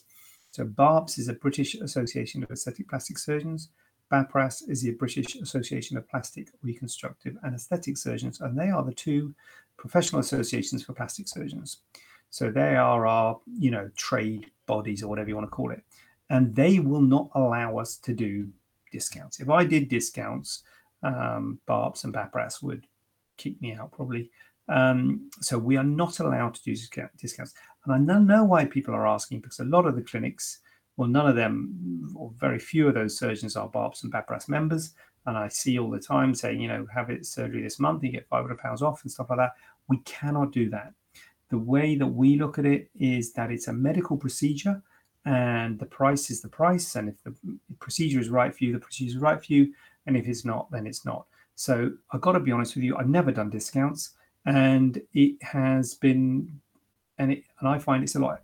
[0.50, 3.70] So BAAPS is a British Association of Aesthetic Plastic Surgeons.
[4.12, 8.92] BAPRAS is the British Association of Plastic Reconstructive and Aesthetic Surgeons, and they are the
[8.92, 9.34] two
[9.76, 11.78] professional associations for plastic surgeons.
[12.30, 15.82] So they are our, you know, trade bodies or whatever you want to call it,
[16.30, 18.48] and they will not allow us to do
[18.92, 19.40] discounts.
[19.40, 20.62] If I did discounts,
[21.02, 22.86] um, BAAPS and BAPRAS would
[23.36, 24.30] kick me out probably.
[24.68, 26.76] Um, so we are not allowed to do
[27.18, 27.54] discounts,
[27.84, 30.60] and I know why people are asking because a lot of the clinics
[31.00, 34.92] well, none of them, or very few of those surgeons are BAAPS and BAPRAS members.
[35.24, 38.12] And I see all the time saying, you know, have it surgery this month, you
[38.12, 39.54] get 500 pounds off and stuff like that.
[39.88, 40.92] We cannot do that.
[41.50, 44.82] The way that we look at it is that it's a medical procedure
[45.24, 46.94] and the price is the price.
[46.94, 47.34] And if the
[47.80, 49.72] procedure is right for you, the procedure is right for you.
[50.06, 51.26] And if it's not, then it's not.
[51.56, 54.14] So I've got to be honest with you, I've never done discounts
[54.46, 56.60] and it has been,
[57.18, 58.42] and, it, and I find it's a lot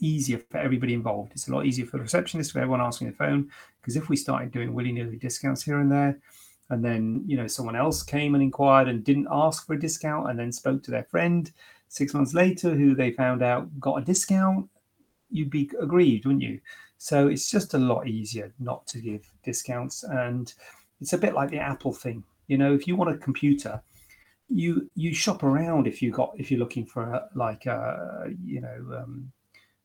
[0.00, 1.32] easier for everybody involved.
[1.32, 3.50] It's a lot easier for the receptionist, for everyone answering the phone.
[3.80, 6.18] Because if we started doing willy nilly discounts here and there,
[6.70, 10.30] and then you know someone else came and inquired and didn't ask for a discount,
[10.30, 11.50] and then spoke to their friend
[11.88, 14.68] six months later who they found out got a discount,
[15.30, 16.60] you'd be aggrieved, wouldn't you?
[16.98, 20.52] So it's just a lot easier not to give discounts, and
[21.00, 22.24] it's a bit like the Apple thing.
[22.48, 23.80] You know, if you want a computer,
[24.48, 28.60] you you shop around if you got if you're looking for a, like a you
[28.60, 29.30] know um,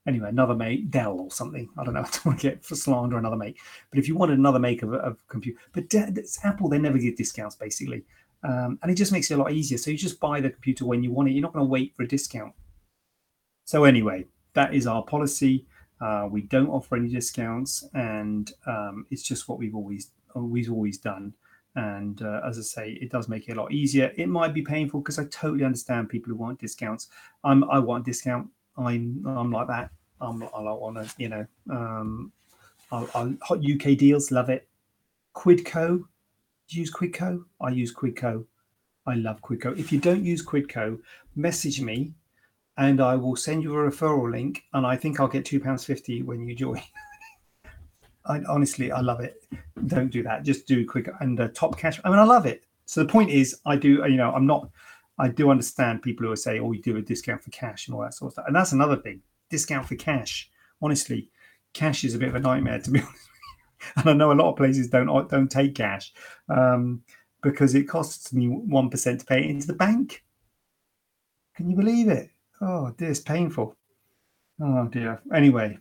[0.08, 1.70] anyway, another mate, Dell or something.
[1.78, 2.01] I don't know.
[2.01, 3.58] I don't want to get for slander another make.
[3.89, 7.16] But if you wanted another make of a computer, but it's Apple, they never give
[7.16, 8.04] discounts basically.
[8.44, 9.78] Um, and it just makes it a lot easier.
[9.78, 11.32] So you just buy the computer when you want it.
[11.32, 12.54] You're not going to wait for a discount.
[13.66, 15.66] So anyway, that is our policy.
[16.02, 20.98] Uh, we don't offer any discounts, and um, it's just what we've always always always
[20.98, 21.34] done.
[21.76, 24.12] And uh, as I say, it does make it a lot easier.
[24.18, 27.08] It might be painful because I totally understand people who want discounts.
[27.44, 29.91] I'm I want a discount I'm I'm like that.
[30.22, 31.46] I'm I don't want to, you know.
[31.70, 32.32] Um,
[32.91, 34.68] I, I, HotUKDeals, love it.
[35.36, 36.04] Quidco,
[36.68, 37.43] do you use Quidco?
[37.61, 38.45] I use Quidco.
[39.05, 39.78] I love Quidco.
[39.78, 40.99] If you don't use Quidco,
[41.36, 42.14] message me,
[42.78, 44.64] and I will send you a referral link.
[44.74, 46.82] And I think I'll get two pounds fifty when you join.
[48.26, 49.45] I honestly, I love it.
[49.88, 50.43] Don't do that.
[50.43, 51.99] Just do quick and uh, top cash.
[52.03, 52.64] I mean, I love it.
[52.86, 54.03] So the point is, I do.
[54.07, 54.70] You know, I'm not.
[55.20, 58.01] I do understand people who say, "Oh, you do a discount for cash and all
[58.01, 59.22] that sort of stuff," and that's another thing.
[59.49, 60.49] Discount for cash.
[60.82, 61.30] Honestly,
[61.74, 63.30] cash is a bit of a nightmare to be honest.
[63.96, 66.14] and I know a lot of places don't don't take cash
[66.50, 67.04] um,
[67.42, 70.24] because it costs me one percent to pay it into the bank.
[71.56, 72.30] Can you believe it?
[72.62, 73.76] Oh, dear, it's painful.
[74.62, 75.22] Oh dear.
[75.34, 75.78] Anyway,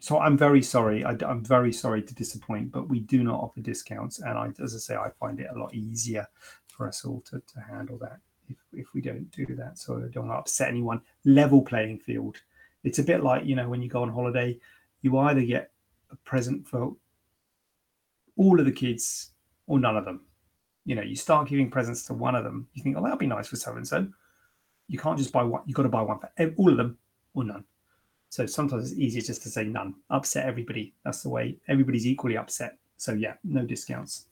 [0.00, 1.04] so I'm very sorry.
[1.04, 4.74] I, am very sorry to disappoint, but we do not offer discounts, and I, as
[4.74, 6.26] I say, I find it a lot easier
[6.66, 8.18] for us all to, to handle that
[8.48, 9.78] if, if we don't do that.
[9.78, 11.00] So I don't want to upset anyone.
[11.24, 12.36] Level playing field.
[12.84, 14.58] It's a bit like, you know, when you go on holiday,
[15.02, 15.70] you either get
[16.10, 16.94] a present for
[18.36, 19.32] all of the kids
[19.66, 20.22] or none of them.
[20.84, 23.26] You know, you start giving presents to one of them, you think, oh, that'll be
[23.26, 24.06] nice for so and so.
[24.88, 26.96] You can't just buy one, you've got to buy one for all of them
[27.34, 27.64] or none.
[28.28, 30.94] So sometimes it's easier just to say none, upset everybody.
[31.04, 32.78] That's the way everybody's equally upset.
[32.96, 34.26] So yeah, no discounts.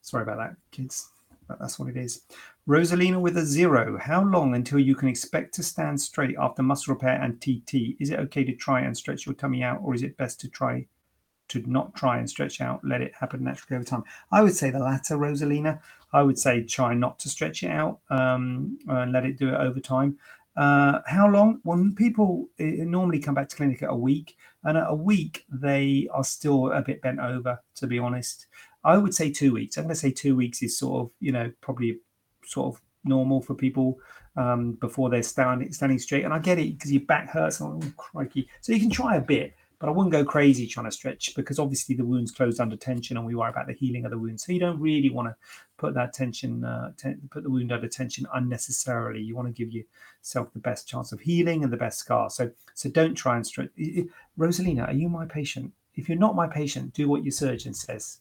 [0.00, 1.10] Sorry about that, kids
[1.48, 2.22] but that's what it is.
[2.68, 3.98] Rosalina with a zero.
[3.98, 7.96] How long until you can expect to stand straight after muscle repair and TT?
[7.98, 10.48] Is it okay to try and stretch your tummy out, or is it best to
[10.48, 10.86] try
[11.48, 14.04] to not try and stretch out, let it happen naturally over time?
[14.32, 15.80] I would say the latter, Rosalina.
[16.12, 19.54] I would say try not to stretch it out um, and let it do it
[19.54, 20.18] over time.
[20.56, 21.60] Uh, how long?
[21.62, 26.08] When people normally come back to clinic at a week, and at a week they
[26.12, 28.46] are still a bit bent over, to be honest.
[28.84, 29.76] I would say two weeks.
[29.76, 31.98] I'm going to say two weeks is sort of, you know, probably
[32.44, 33.98] sort of normal for people
[34.36, 36.24] um, before they're standing standing straight.
[36.24, 37.60] And I get it because your back hurts.
[37.60, 38.48] Oh, crikey!
[38.60, 41.58] So you can try a bit, but I wouldn't go crazy trying to stretch because
[41.58, 44.40] obviously the wound's closed under tension, and we worry about the healing of the wound.
[44.40, 45.36] So you don't really want to
[45.76, 46.92] put that tension, uh,
[47.30, 49.22] put the wound under tension unnecessarily.
[49.22, 52.30] You want to give yourself the best chance of healing and the best scar.
[52.30, 53.70] So so don't try and stretch.
[54.38, 55.72] Rosalina, are you my patient?
[55.94, 58.20] If you're not my patient, do what your surgeon says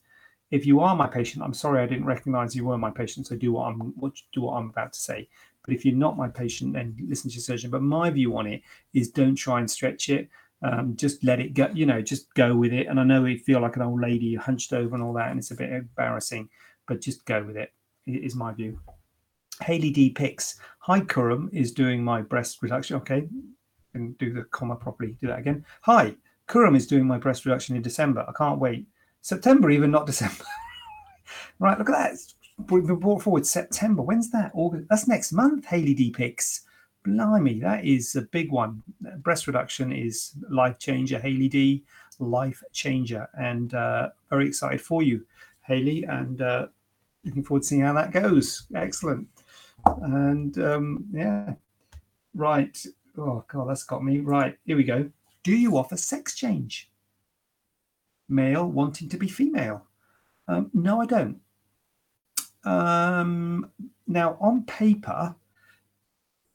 [0.51, 3.36] if you are my patient, I'm sorry I didn't recognize you were my patient, so
[3.36, 5.28] do what I'm what, do what I'm about to say.
[5.66, 7.70] But if you're not my patient, then listen to your surgeon.
[7.70, 8.62] But my view on it
[8.93, 10.30] is don't try and stretch it.
[10.64, 12.88] Um, just let it go, you know, just go with it.
[12.88, 15.39] And I know you feel like an old lady hunched over and all that, and
[15.39, 16.49] it's a bit embarrassing,
[16.88, 17.72] but just go with it,
[18.08, 18.80] is my view.
[19.62, 20.60] Haley D picks.
[20.80, 22.95] Hi, Kurum is doing my breast reduction.
[22.97, 23.28] Okay,
[23.93, 25.18] and do the comma properly.
[25.22, 25.66] Do that again.
[25.82, 26.16] Hi,
[26.47, 28.26] Kurum is doing my breast reduction in December.
[28.28, 28.88] I can't wait.
[29.22, 30.45] September, even not December.
[31.60, 32.18] right, look at that.
[32.72, 34.01] We've been brought forward September.
[34.01, 34.51] When's that?
[34.53, 34.88] August.
[34.89, 35.66] That's next month.
[35.66, 36.62] Haley D picks.
[37.08, 38.84] Blimey, that is a big one.
[39.20, 41.20] Breast reduction is life changer.
[41.20, 41.84] Haley D,
[42.20, 45.26] life changer, and uh, very excited for you,
[45.62, 46.68] Haley, and uh,
[47.24, 48.68] looking forward to seeing how that goes.
[48.76, 49.28] Excellent.
[50.01, 51.53] And um, yeah,
[52.36, 52.86] right.
[53.18, 54.58] Oh god, that's got me right.
[54.66, 55.10] Here we go.
[55.43, 56.91] Do you offer sex change?
[58.28, 59.86] Male wanting to be female?
[60.49, 61.39] Um, no, I don't.
[62.66, 63.72] Um,
[64.08, 65.36] now, on paper,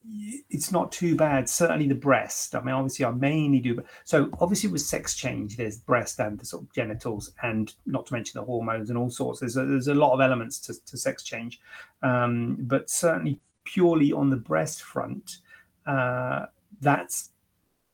[0.05, 1.48] it's not too bad.
[1.48, 2.55] Certainly the breast.
[2.55, 3.82] I mean, obviously, I mainly do.
[4.05, 8.14] So obviously, with sex change, there's breast and the sort of genitals, and not to
[8.14, 9.40] mention the hormones and all sorts.
[9.40, 11.61] There's a, there's a lot of elements to, to sex change,
[12.03, 15.38] um, but certainly purely on the breast front,
[15.86, 16.46] uh,
[16.80, 17.30] that's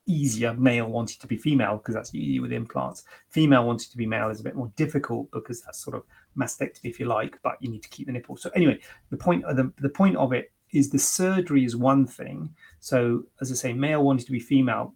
[0.07, 0.55] easier.
[0.55, 3.05] Male wanting to be female because that's easy with implants.
[3.29, 6.05] Female wanting to be male is a bit more difficult because that's sort of
[6.37, 8.37] mastectomy, if you like, but you need to keep the nipple.
[8.37, 8.81] So anyway,
[9.11, 12.55] the point of the, the point of it is the surgery is one thing.
[12.81, 14.95] So as I say, male wanting to be female,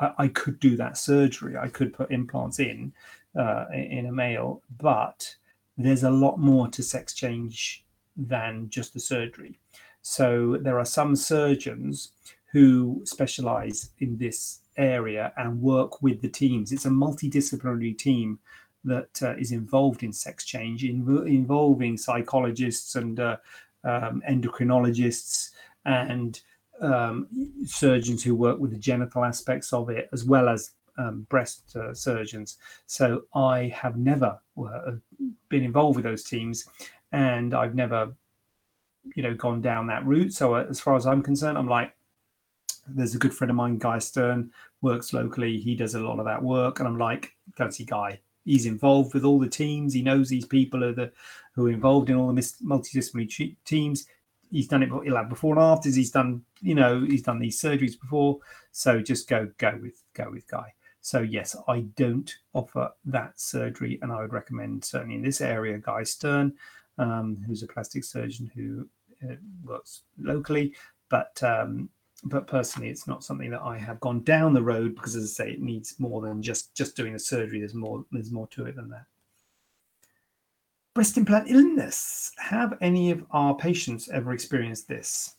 [0.00, 1.56] I, I could do that surgery.
[1.56, 2.92] I could put implants in
[3.38, 5.36] uh, in a male, but
[5.76, 7.84] there's a lot more to sex change
[8.16, 9.58] than just the surgery.
[10.02, 12.12] So there are some surgeons
[12.52, 16.72] who specialize in this area and work with the teams.
[16.72, 18.38] It's a multidisciplinary team
[18.84, 23.36] that uh, is involved in sex change, in, involving psychologists and uh,
[23.84, 25.50] um, endocrinologists
[25.84, 26.40] and
[26.80, 27.28] um,
[27.64, 31.94] surgeons who work with the genital aspects of it, as well as um, breast uh,
[31.94, 32.58] surgeons.
[32.86, 34.92] So I have never uh,
[35.48, 36.66] been involved with those teams,
[37.12, 38.14] and I've never,
[39.14, 40.32] you know, gone down that route.
[40.32, 41.94] So uh, as far as I'm concerned, I'm like,
[42.86, 44.50] there's a good friend of mine, Guy Stern,
[44.80, 45.58] works locally.
[45.58, 47.32] He does a lot of that work, and I'm like,
[47.70, 48.20] see Guy.
[48.48, 49.92] He's involved with all the teams.
[49.92, 51.12] He knows these people are the
[51.54, 54.06] who are involved in all the multidisciplinary teams.
[54.50, 54.88] He's done it.
[55.04, 55.96] He'll have before and afters.
[55.96, 58.38] He's done, you know, he's done these surgeries before.
[58.72, 60.72] So just go, go with, go with Guy.
[61.02, 65.76] So yes, I don't offer that surgery, and I would recommend certainly in this area,
[65.78, 66.54] Guy Stern,
[66.96, 68.88] um, who's a plastic surgeon who
[69.28, 70.74] uh, works locally.
[71.10, 71.90] But um,
[72.24, 75.44] but personally, it's not something that I have gone down the road because, as I
[75.44, 77.60] say, it needs more than just just doing the surgery.
[77.60, 78.04] There's more.
[78.10, 79.04] There's more to it than that.
[80.94, 82.32] Breast implant illness.
[82.38, 85.36] Have any of our patients ever experienced this?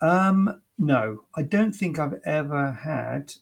[0.00, 3.32] Um, no, I don't think I've ever had.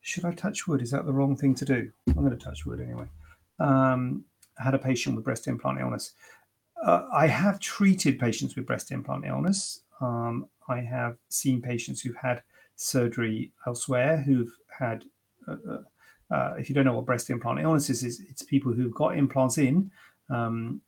[0.00, 0.80] Should I touch wood?
[0.80, 1.90] Is that the wrong thing to do?
[2.08, 3.04] I'm going to touch wood anyway.
[3.60, 4.24] Um,
[4.58, 6.12] I had a patient with breast implant illness.
[6.82, 9.82] Uh, I have treated patients with breast implant illness.
[10.00, 12.42] Um, I have seen patients who've had
[12.76, 15.04] surgery elsewhere who've had,
[15.48, 18.94] uh, uh, uh, if you don't know what breast implant illness is, it's people who've
[18.94, 19.90] got implants in.
[20.30, 20.80] Um,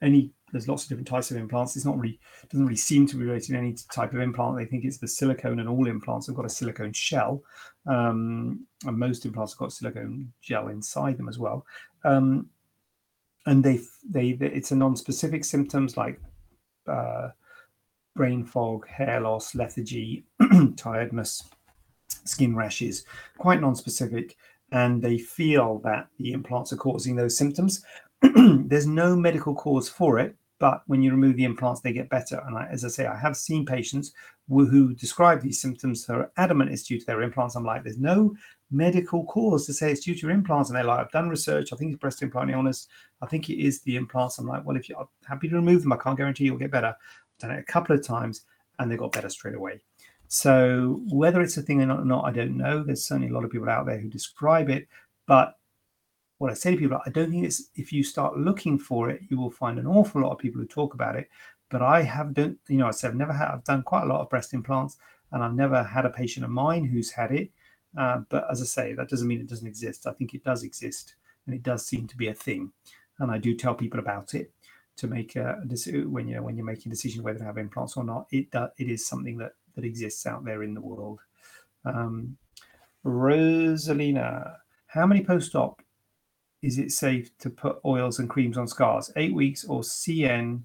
[0.00, 1.76] any there's lots of different types of implants.
[1.76, 2.18] It's not really
[2.48, 4.56] doesn't really seem to be related to any type of implant.
[4.56, 7.42] They think it's the silicone, and all implants have got a silicone shell,
[7.86, 11.66] um, and most implants have got silicone gel inside them as well.
[12.04, 12.48] Um,
[13.46, 16.20] and they, they it's a non-specific symptoms like
[16.86, 17.28] uh,
[18.18, 20.24] brain fog, hair loss, lethargy,
[20.76, 21.48] tiredness,
[22.24, 23.04] skin rashes,
[23.38, 24.36] quite non-specific,
[24.72, 27.84] and they feel that the implants are causing those symptoms.
[28.34, 32.42] There's no medical cause for it, but when you remove the implants, they get better.
[32.44, 34.12] And I, as I say, I have seen patients
[34.48, 37.54] who, who describe these symptoms who are adamant it's due to their implants.
[37.54, 38.34] I'm like, there's no
[38.72, 40.70] medical cause to say it's due to your implants.
[40.70, 41.72] And they're like, I've done research.
[41.72, 42.88] I think it's breast implant illness.
[43.22, 44.38] I think it is the implants.
[44.38, 46.96] I'm like, well, if you're happy to remove them, I can't guarantee you'll get better
[47.38, 48.42] done it a couple of times
[48.78, 49.80] and they got better straight away.
[50.28, 52.82] So whether it's a thing or not, I don't know.
[52.82, 54.86] There's certainly a lot of people out there who describe it,
[55.26, 55.58] but
[56.38, 59.22] what I say to people, I don't think it's if you start looking for it,
[59.28, 61.28] you will find an awful lot of people who talk about it.
[61.68, 63.48] But I have not you know, I said I've never had.
[63.48, 64.96] I've done quite a lot of breast implants,
[65.32, 67.50] and I've never had a patient of mine who's had it.
[67.96, 70.06] Uh, but as I say, that doesn't mean it doesn't exist.
[70.06, 71.16] I think it does exist,
[71.46, 72.72] and it does seem to be a thing.
[73.18, 74.52] And I do tell people about it
[74.98, 77.96] to make a decision when you're when you're making a decision whether to have implants
[77.96, 78.26] or not.
[78.30, 81.20] It it is something that that exists out there in the world.
[81.84, 82.36] Um,
[83.04, 84.56] Rosalina,
[84.88, 85.80] how many post-op
[86.62, 89.12] is it safe to put oils and creams on scars?
[89.16, 90.62] Eight weeks or CN,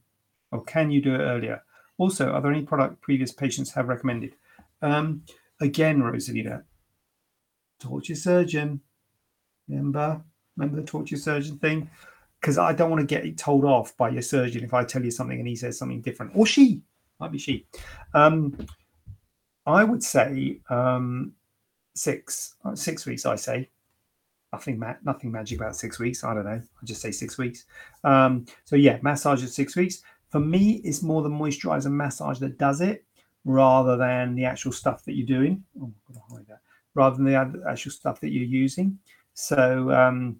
[0.51, 1.63] or can you do it earlier?
[1.99, 4.35] Also, are there any product previous patients have recommended?
[4.81, 5.23] Um,
[5.61, 6.63] again, Rosalina,
[7.79, 8.81] talk to your surgeon.
[9.69, 10.21] Remember,
[10.57, 11.89] remember the talk to your surgeon thing
[12.43, 15.11] because I don't want to get told off by your surgeon if I tell you
[15.11, 16.81] something and he says something different, or she
[17.21, 17.65] might be she.
[18.13, 18.57] Um,
[19.65, 21.31] I would say um,
[21.95, 23.69] six six weeks, I say.
[24.51, 26.23] Nothing, ma- nothing magic about six weeks.
[26.25, 26.61] I don't know.
[26.61, 27.63] I just say six weeks.
[28.03, 30.03] Um, so yeah, massage at six weeks.
[30.29, 33.05] For me, it's more the moisturizer massage that does it,
[33.45, 35.63] rather than the actual stuff that you're doing.
[35.81, 35.93] Oh.
[36.93, 38.99] Rather than the actual stuff that you're using.
[39.33, 40.35] So um,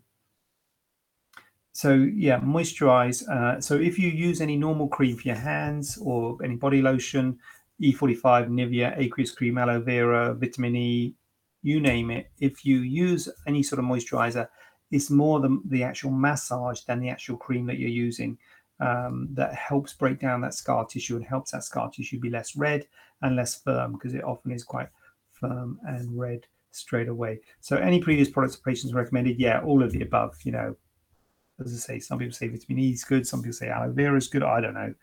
[1.74, 3.28] so yeah, moisturize.
[3.28, 7.40] Uh, so if you use any normal cream for your hands or any body lotion,
[7.82, 11.16] E45, Nivea, aqueous cream, aloe vera, vitamin E,
[11.64, 12.28] you name it.
[12.40, 14.48] If you use any sort of moisturizer,
[14.92, 18.38] it's more the, the actual massage than the actual cream that you're using
[18.80, 22.56] um, that helps break down that scar tissue and helps that scar tissue be less
[22.56, 22.86] red
[23.24, 24.90] and less firm because it often is quite
[25.32, 27.40] firm and red straight away.
[27.62, 30.76] So any previous products patients recommended, yeah, all of the above, you know,
[31.60, 34.18] as I say, some people say vitamin E is good, some people say aloe vera
[34.18, 34.44] is good.
[34.44, 34.94] I don't know.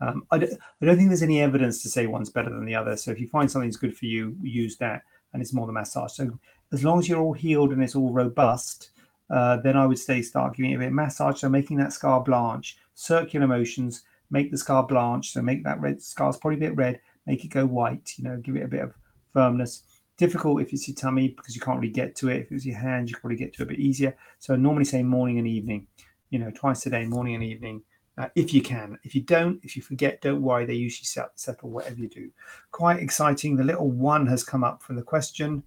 [0.00, 2.74] Um, I, don't, I don't think there's any evidence to say one's better than the
[2.74, 2.96] other.
[2.96, 5.02] So if you find something's good for you, use that,
[5.32, 6.12] and it's more the massage.
[6.12, 6.38] So
[6.72, 8.90] as long as you're all healed and it's all robust,
[9.28, 11.40] uh, then I would say start giving it a bit of massage.
[11.40, 15.32] So making that scar blanch, circular motions, make the scar blanch.
[15.32, 18.14] So make that red scar's probably a bit red, make it go white.
[18.16, 18.94] You know, give it a bit of
[19.32, 19.82] firmness.
[20.20, 22.42] Difficult if it's your tummy because you can't really get to it.
[22.42, 24.14] If it was your hand, you could probably get to it a bit easier.
[24.38, 25.86] So normally say morning and evening
[26.30, 27.82] you know, twice a day, morning and evening,
[28.16, 28.98] uh, if you can.
[29.02, 30.64] If you don't, if you forget, don't worry.
[30.64, 32.30] They usually settle whatever you do.
[32.70, 33.56] Quite exciting.
[33.56, 35.62] The little one has come up from the question.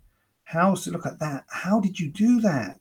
[0.46, 1.46] How, so look at that.
[1.50, 2.80] How did you do that?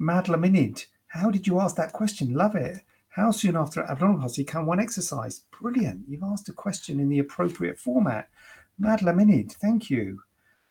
[0.00, 2.34] Madlaminid, how did you ask that question?
[2.34, 2.80] Love it.
[3.08, 5.42] How soon after abdominoplasty can one exercise?
[5.60, 6.02] Brilliant.
[6.06, 8.28] You've asked a question in the appropriate format.
[8.80, 10.20] Madlaminid, thank you.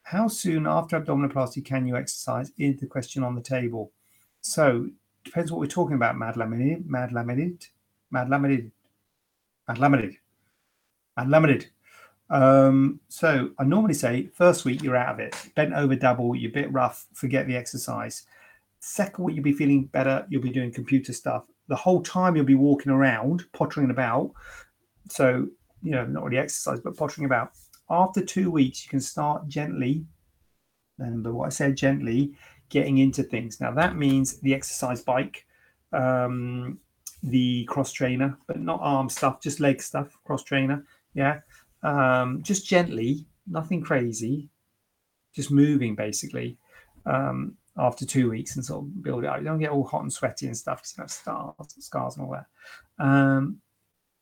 [0.05, 2.51] How soon after abdominoplasty can you exercise?
[2.59, 3.91] Is the question on the table.
[4.41, 4.87] So
[5.23, 6.15] depends what we're talking about.
[6.15, 7.65] Mad laminated, mad laminated,
[8.11, 8.71] mad laminated,
[9.67, 9.79] mad
[11.27, 11.65] mad.
[12.29, 16.51] Um, so I normally say first week you're out of it, bent over double, you're
[16.51, 18.27] a bit rough, forget the exercise.
[18.79, 21.45] Second week you'll be feeling better, you'll be doing computer stuff.
[21.67, 24.33] The whole time you'll be walking around, pottering about.
[25.09, 25.47] So
[25.81, 27.53] you know, not really exercise, but pottering about.
[27.89, 30.05] After two weeks, you can start gently.
[30.97, 32.35] Remember what I said gently
[32.69, 33.61] getting into things.
[33.61, 35.45] Now that means the exercise bike,
[35.93, 36.79] um,
[37.23, 40.85] the cross trainer, but not arm stuff, just leg stuff, cross trainer.
[41.13, 41.39] Yeah.
[41.83, 44.49] Um, just gently, nothing crazy,
[45.35, 46.57] just moving basically
[47.05, 49.39] um, after two weeks and sort of build it up.
[49.39, 52.25] You don't get all hot and sweaty and stuff because you have stars, scars and
[52.25, 52.45] all that.
[53.03, 53.61] Um,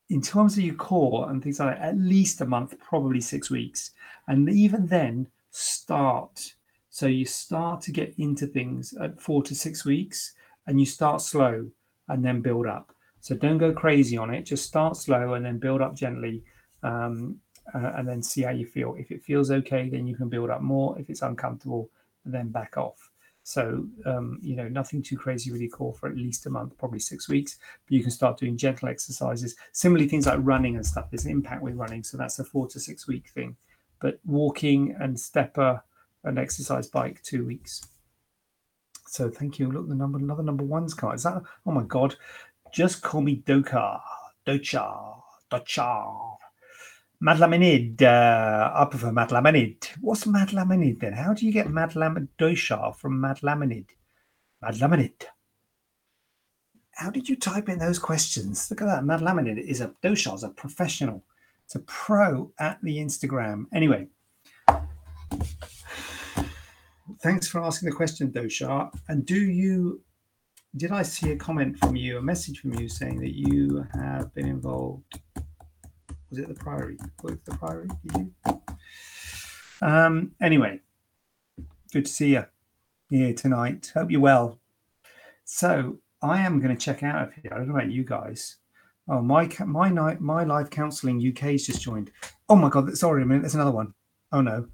[0.09, 3.49] in terms of your core and things like that, at least a month, probably six
[3.49, 3.91] weeks.
[4.27, 6.53] And even then, start
[6.93, 10.35] so you start to get into things at four to six weeks
[10.67, 11.71] and you start slow
[12.07, 12.93] and then build up.
[13.19, 14.43] So don't go crazy on it.
[14.43, 16.43] Just start slow and then build up gently
[16.83, 17.39] um,
[17.73, 18.93] uh, and then see how you feel.
[18.95, 20.95] If it feels okay, then you can build up more.
[20.99, 21.89] If it's uncomfortable,
[22.25, 23.09] then back off.
[23.43, 26.99] So, um, you know, nothing too crazy really core for at least a month, probably
[26.99, 27.57] six weeks.
[27.85, 29.55] But you can start doing gentle exercises.
[29.73, 32.03] Similarly, things like running and stuff, there's an impact with running.
[32.03, 33.57] So that's a four to six week thing.
[33.99, 35.81] But walking and stepper,
[36.23, 37.85] and exercise bike two weeks.
[39.07, 39.69] So thank you.
[39.69, 41.15] Look, the number another number one's card.
[41.15, 42.15] Is that oh my god?
[42.71, 43.99] Just call me Doka.
[44.47, 45.21] Docha.
[45.51, 46.37] Docha.
[47.23, 48.01] Madlaminid.
[48.01, 49.87] Uh, I prefer Madlaminid.
[50.01, 51.13] What's Madlaminid then?
[51.13, 53.85] How do you get Madlaminid Dosha from Madlaminid?
[54.61, 55.23] Madlaminid.
[56.91, 58.69] How did you type in those questions?
[58.69, 59.03] Look at that.
[59.03, 61.23] Madlaminid is a Dosha is a professional.
[61.65, 63.67] It's a pro at the Instagram.
[63.73, 64.07] Anyway,
[67.21, 68.91] thanks for asking the question, Doshar.
[69.07, 70.01] And do you,
[70.75, 74.33] did I see a comment from you, a message from you saying that you have
[74.35, 75.19] been involved?
[76.33, 76.97] Was it the Priory?
[77.25, 77.87] It the Priory?
[78.07, 78.61] Did you?
[79.83, 80.79] Um, anyway,
[81.91, 82.45] good to see you
[83.07, 83.91] here tonight.
[83.93, 84.59] Hope you're well.
[85.45, 87.51] So I am going to check out of here.
[87.53, 88.55] I don't know about you guys.
[89.07, 92.09] Oh, my my night my live counselling UK's just joined.
[92.49, 92.97] Oh my god!
[92.97, 93.41] Sorry a minute.
[93.41, 93.93] There's another one.
[94.31, 94.65] Oh no.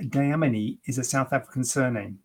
[0.00, 2.18] Diamini is a South African surname.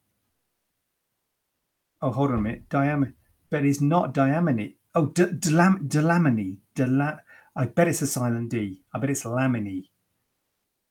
[2.01, 2.69] Oh, hold on a minute.
[2.69, 3.13] Diam,
[3.51, 4.77] but it's not Diamini.
[4.95, 6.57] Oh, Delamini.
[6.73, 7.21] Dela,
[7.55, 8.81] I bet it's a silent D.
[8.93, 9.89] I bet it's Lamini.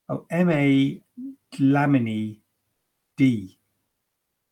[0.08, 1.00] Oh, M A
[1.56, 2.38] Lamini
[3.16, 3.58] D.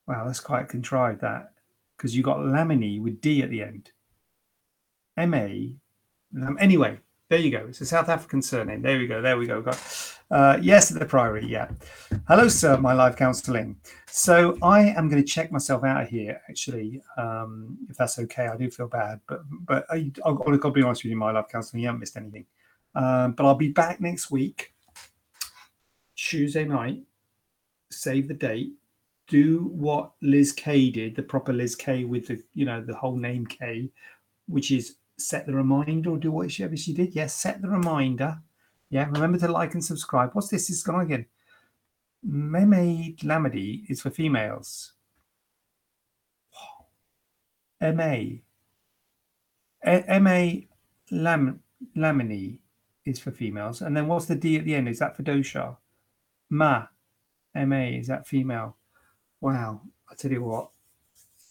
[0.07, 1.53] Wow, that's quite contrived that
[1.97, 3.91] because you got Lamini with D at the end.
[5.17, 5.75] M A.
[6.59, 6.99] Anyway,
[7.29, 7.67] there you go.
[7.69, 8.83] It's a South African surname.
[8.83, 9.21] There we go.
[9.21, 9.65] There we go.
[10.31, 11.47] Uh, yes, at the Priory.
[11.47, 11.69] Yeah.
[12.29, 12.77] Hello, sir.
[12.77, 13.77] My live counselling.
[14.07, 16.41] So I am going to check myself out of here.
[16.49, 18.47] Actually, um, if that's okay.
[18.47, 21.17] I do feel bad, but but I, I've got to be honest with you.
[21.17, 21.83] My live counselling.
[21.83, 22.47] You haven't missed anything.
[22.95, 24.73] Um, but I'll be back next week,
[26.17, 27.03] Tuesday night,
[27.91, 28.73] save the date,
[29.29, 33.17] do what Liz K did, the proper Liz K with the you know the whole
[33.17, 33.91] name K,
[34.47, 37.15] which is set the reminder or do whatever she did.
[37.15, 38.39] Yes, set the reminder.
[38.91, 40.31] Yeah, remember to like and subscribe.
[40.33, 40.71] What's this?
[40.71, 41.27] It's gone again.
[42.23, 44.93] Meme Lamedy is for females.
[47.81, 48.41] MA.
[49.85, 50.51] MA
[51.11, 51.61] Lam,
[51.97, 52.59] Lamini
[53.05, 53.83] is for females.
[53.83, 54.89] And then what's the D at the end?
[54.89, 55.77] Is that for dosha?
[56.51, 56.87] Ma.
[57.55, 57.85] MA.
[57.99, 58.77] Is that female?
[59.41, 59.83] Wow.
[60.11, 60.71] I tell you what,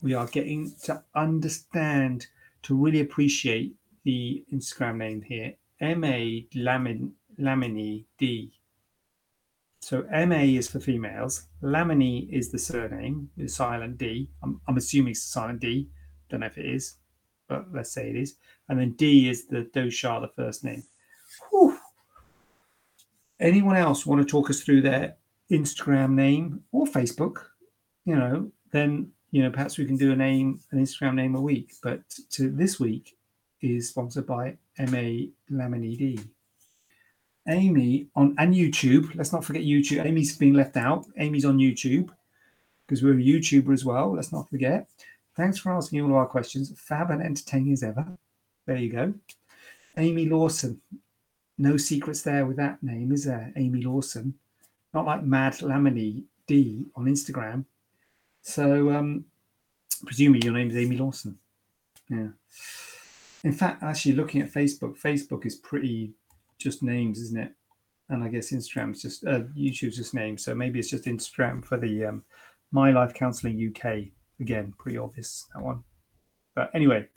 [0.01, 2.27] we are getting to understand,
[2.65, 5.53] to really appreciate the Instagram name here.
[5.81, 8.51] MA Lamin, Lamini D.
[9.81, 11.47] So MA is for females.
[11.61, 14.29] Lamini is the surname with silent D.
[14.41, 15.87] I'm, I'm assuming it's silent D.
[16.29, 16.95] Don't know if it is,
[17.47, 18.35] but let's say it is.
[18.67, 20.81] And then D is the dosha, the first name.
[21.51, 21.77] Whew.
[23.39, 25.17] Anyone else want to talk us through their
[25.51, 27.43] Instagram name or Facebook?
[28.05, 31.41] You know, then you know perhaps we can do a name, an Instagram name a
[31.41, 31.73] week.
[31.83, 31.99] But
[32.31, 33.17] to this week
[33.61, 36.19] is sponsored by MA Lamini D.
[37.49, 39.13] Amy on and YouTube.
[39.13, 40.05] Let's not forget YouTube.
[40.05, 41.05] Amy's being left out.
[41.17, 42.11] Amy's on YouTube
[42.87, 44.15] because we're a YouTuber as well.
[44.15, 44.87] Let's not forget.
[45.35, 46.71] Thanks for asking all our questions.
[46.79, 48.07] Fab and entertaining as ever.
[48.65, 49.13] There you go.
[49.97, 50.79] Amy Lawson.
[51.57, 53.51] No secrets there with that name, is there?
[53.57, 54.35] Amy Lawson.
[54.93, 57.65] Not like Mad Lamini D on Instagram.
[58.45, 59.25] So, um,
[60.05, 61.39] presumably your name is Amy Lawson.
[62.09, 62.27] Yeah.
[63.43, 66.13] In fact, actually looking at Facebook, Facebook is pretty
[66.59, 67.51] just names, isn't it?
[68.09, 70.45] And I guess Instagram's just uh, YouTube's just names.
[70.45, 72.23] So maybe it's just Instagram for the um,
[72.71, 74.09] My Life Counselling UK.
[74.39, 75.83] Again, pretty obvious that one.
[76.53, 77.07] But anyway,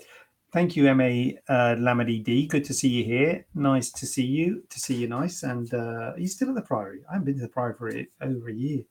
[0.55, 2.47] thank you, MA uh, D.
[2.47, 3.45] Good to see you here.
[3.55, 4.63] Nice to see you.
[4.71, 5.43] To see you, nice.
[5.43, 7.01] And uh, are you still at the Priory?
[7.07, 8.83] I haven't been to the Priory for over a year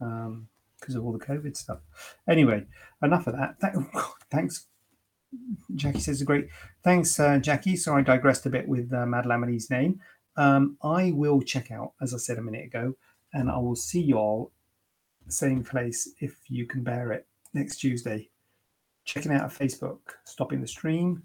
[0.00, 0.48] um,
[0.86, 1.80] because of all the COVID stuff.
[2.28, 2.64] Anyway,
[3.02, 3.60] enough of that.
[3.60, 3.84] Th-
[4.30, 4.66] thanks.
[5.74, 6.46] Jackie says a great
[6.84, 7.74] thanks, uh, Jackie.
[7.74, 10.00] So I digressed a bit with uh, Mad Laminy's name.
[10.36, 12.94] Um, I will check out, as I said a minute ago,
[13.32, 14.52] and I will see you all
[15.28, 18.30] same place if you can bear it next Tuesday.
[19.04, 21.24] Checking out of Facebook, stopping the stream.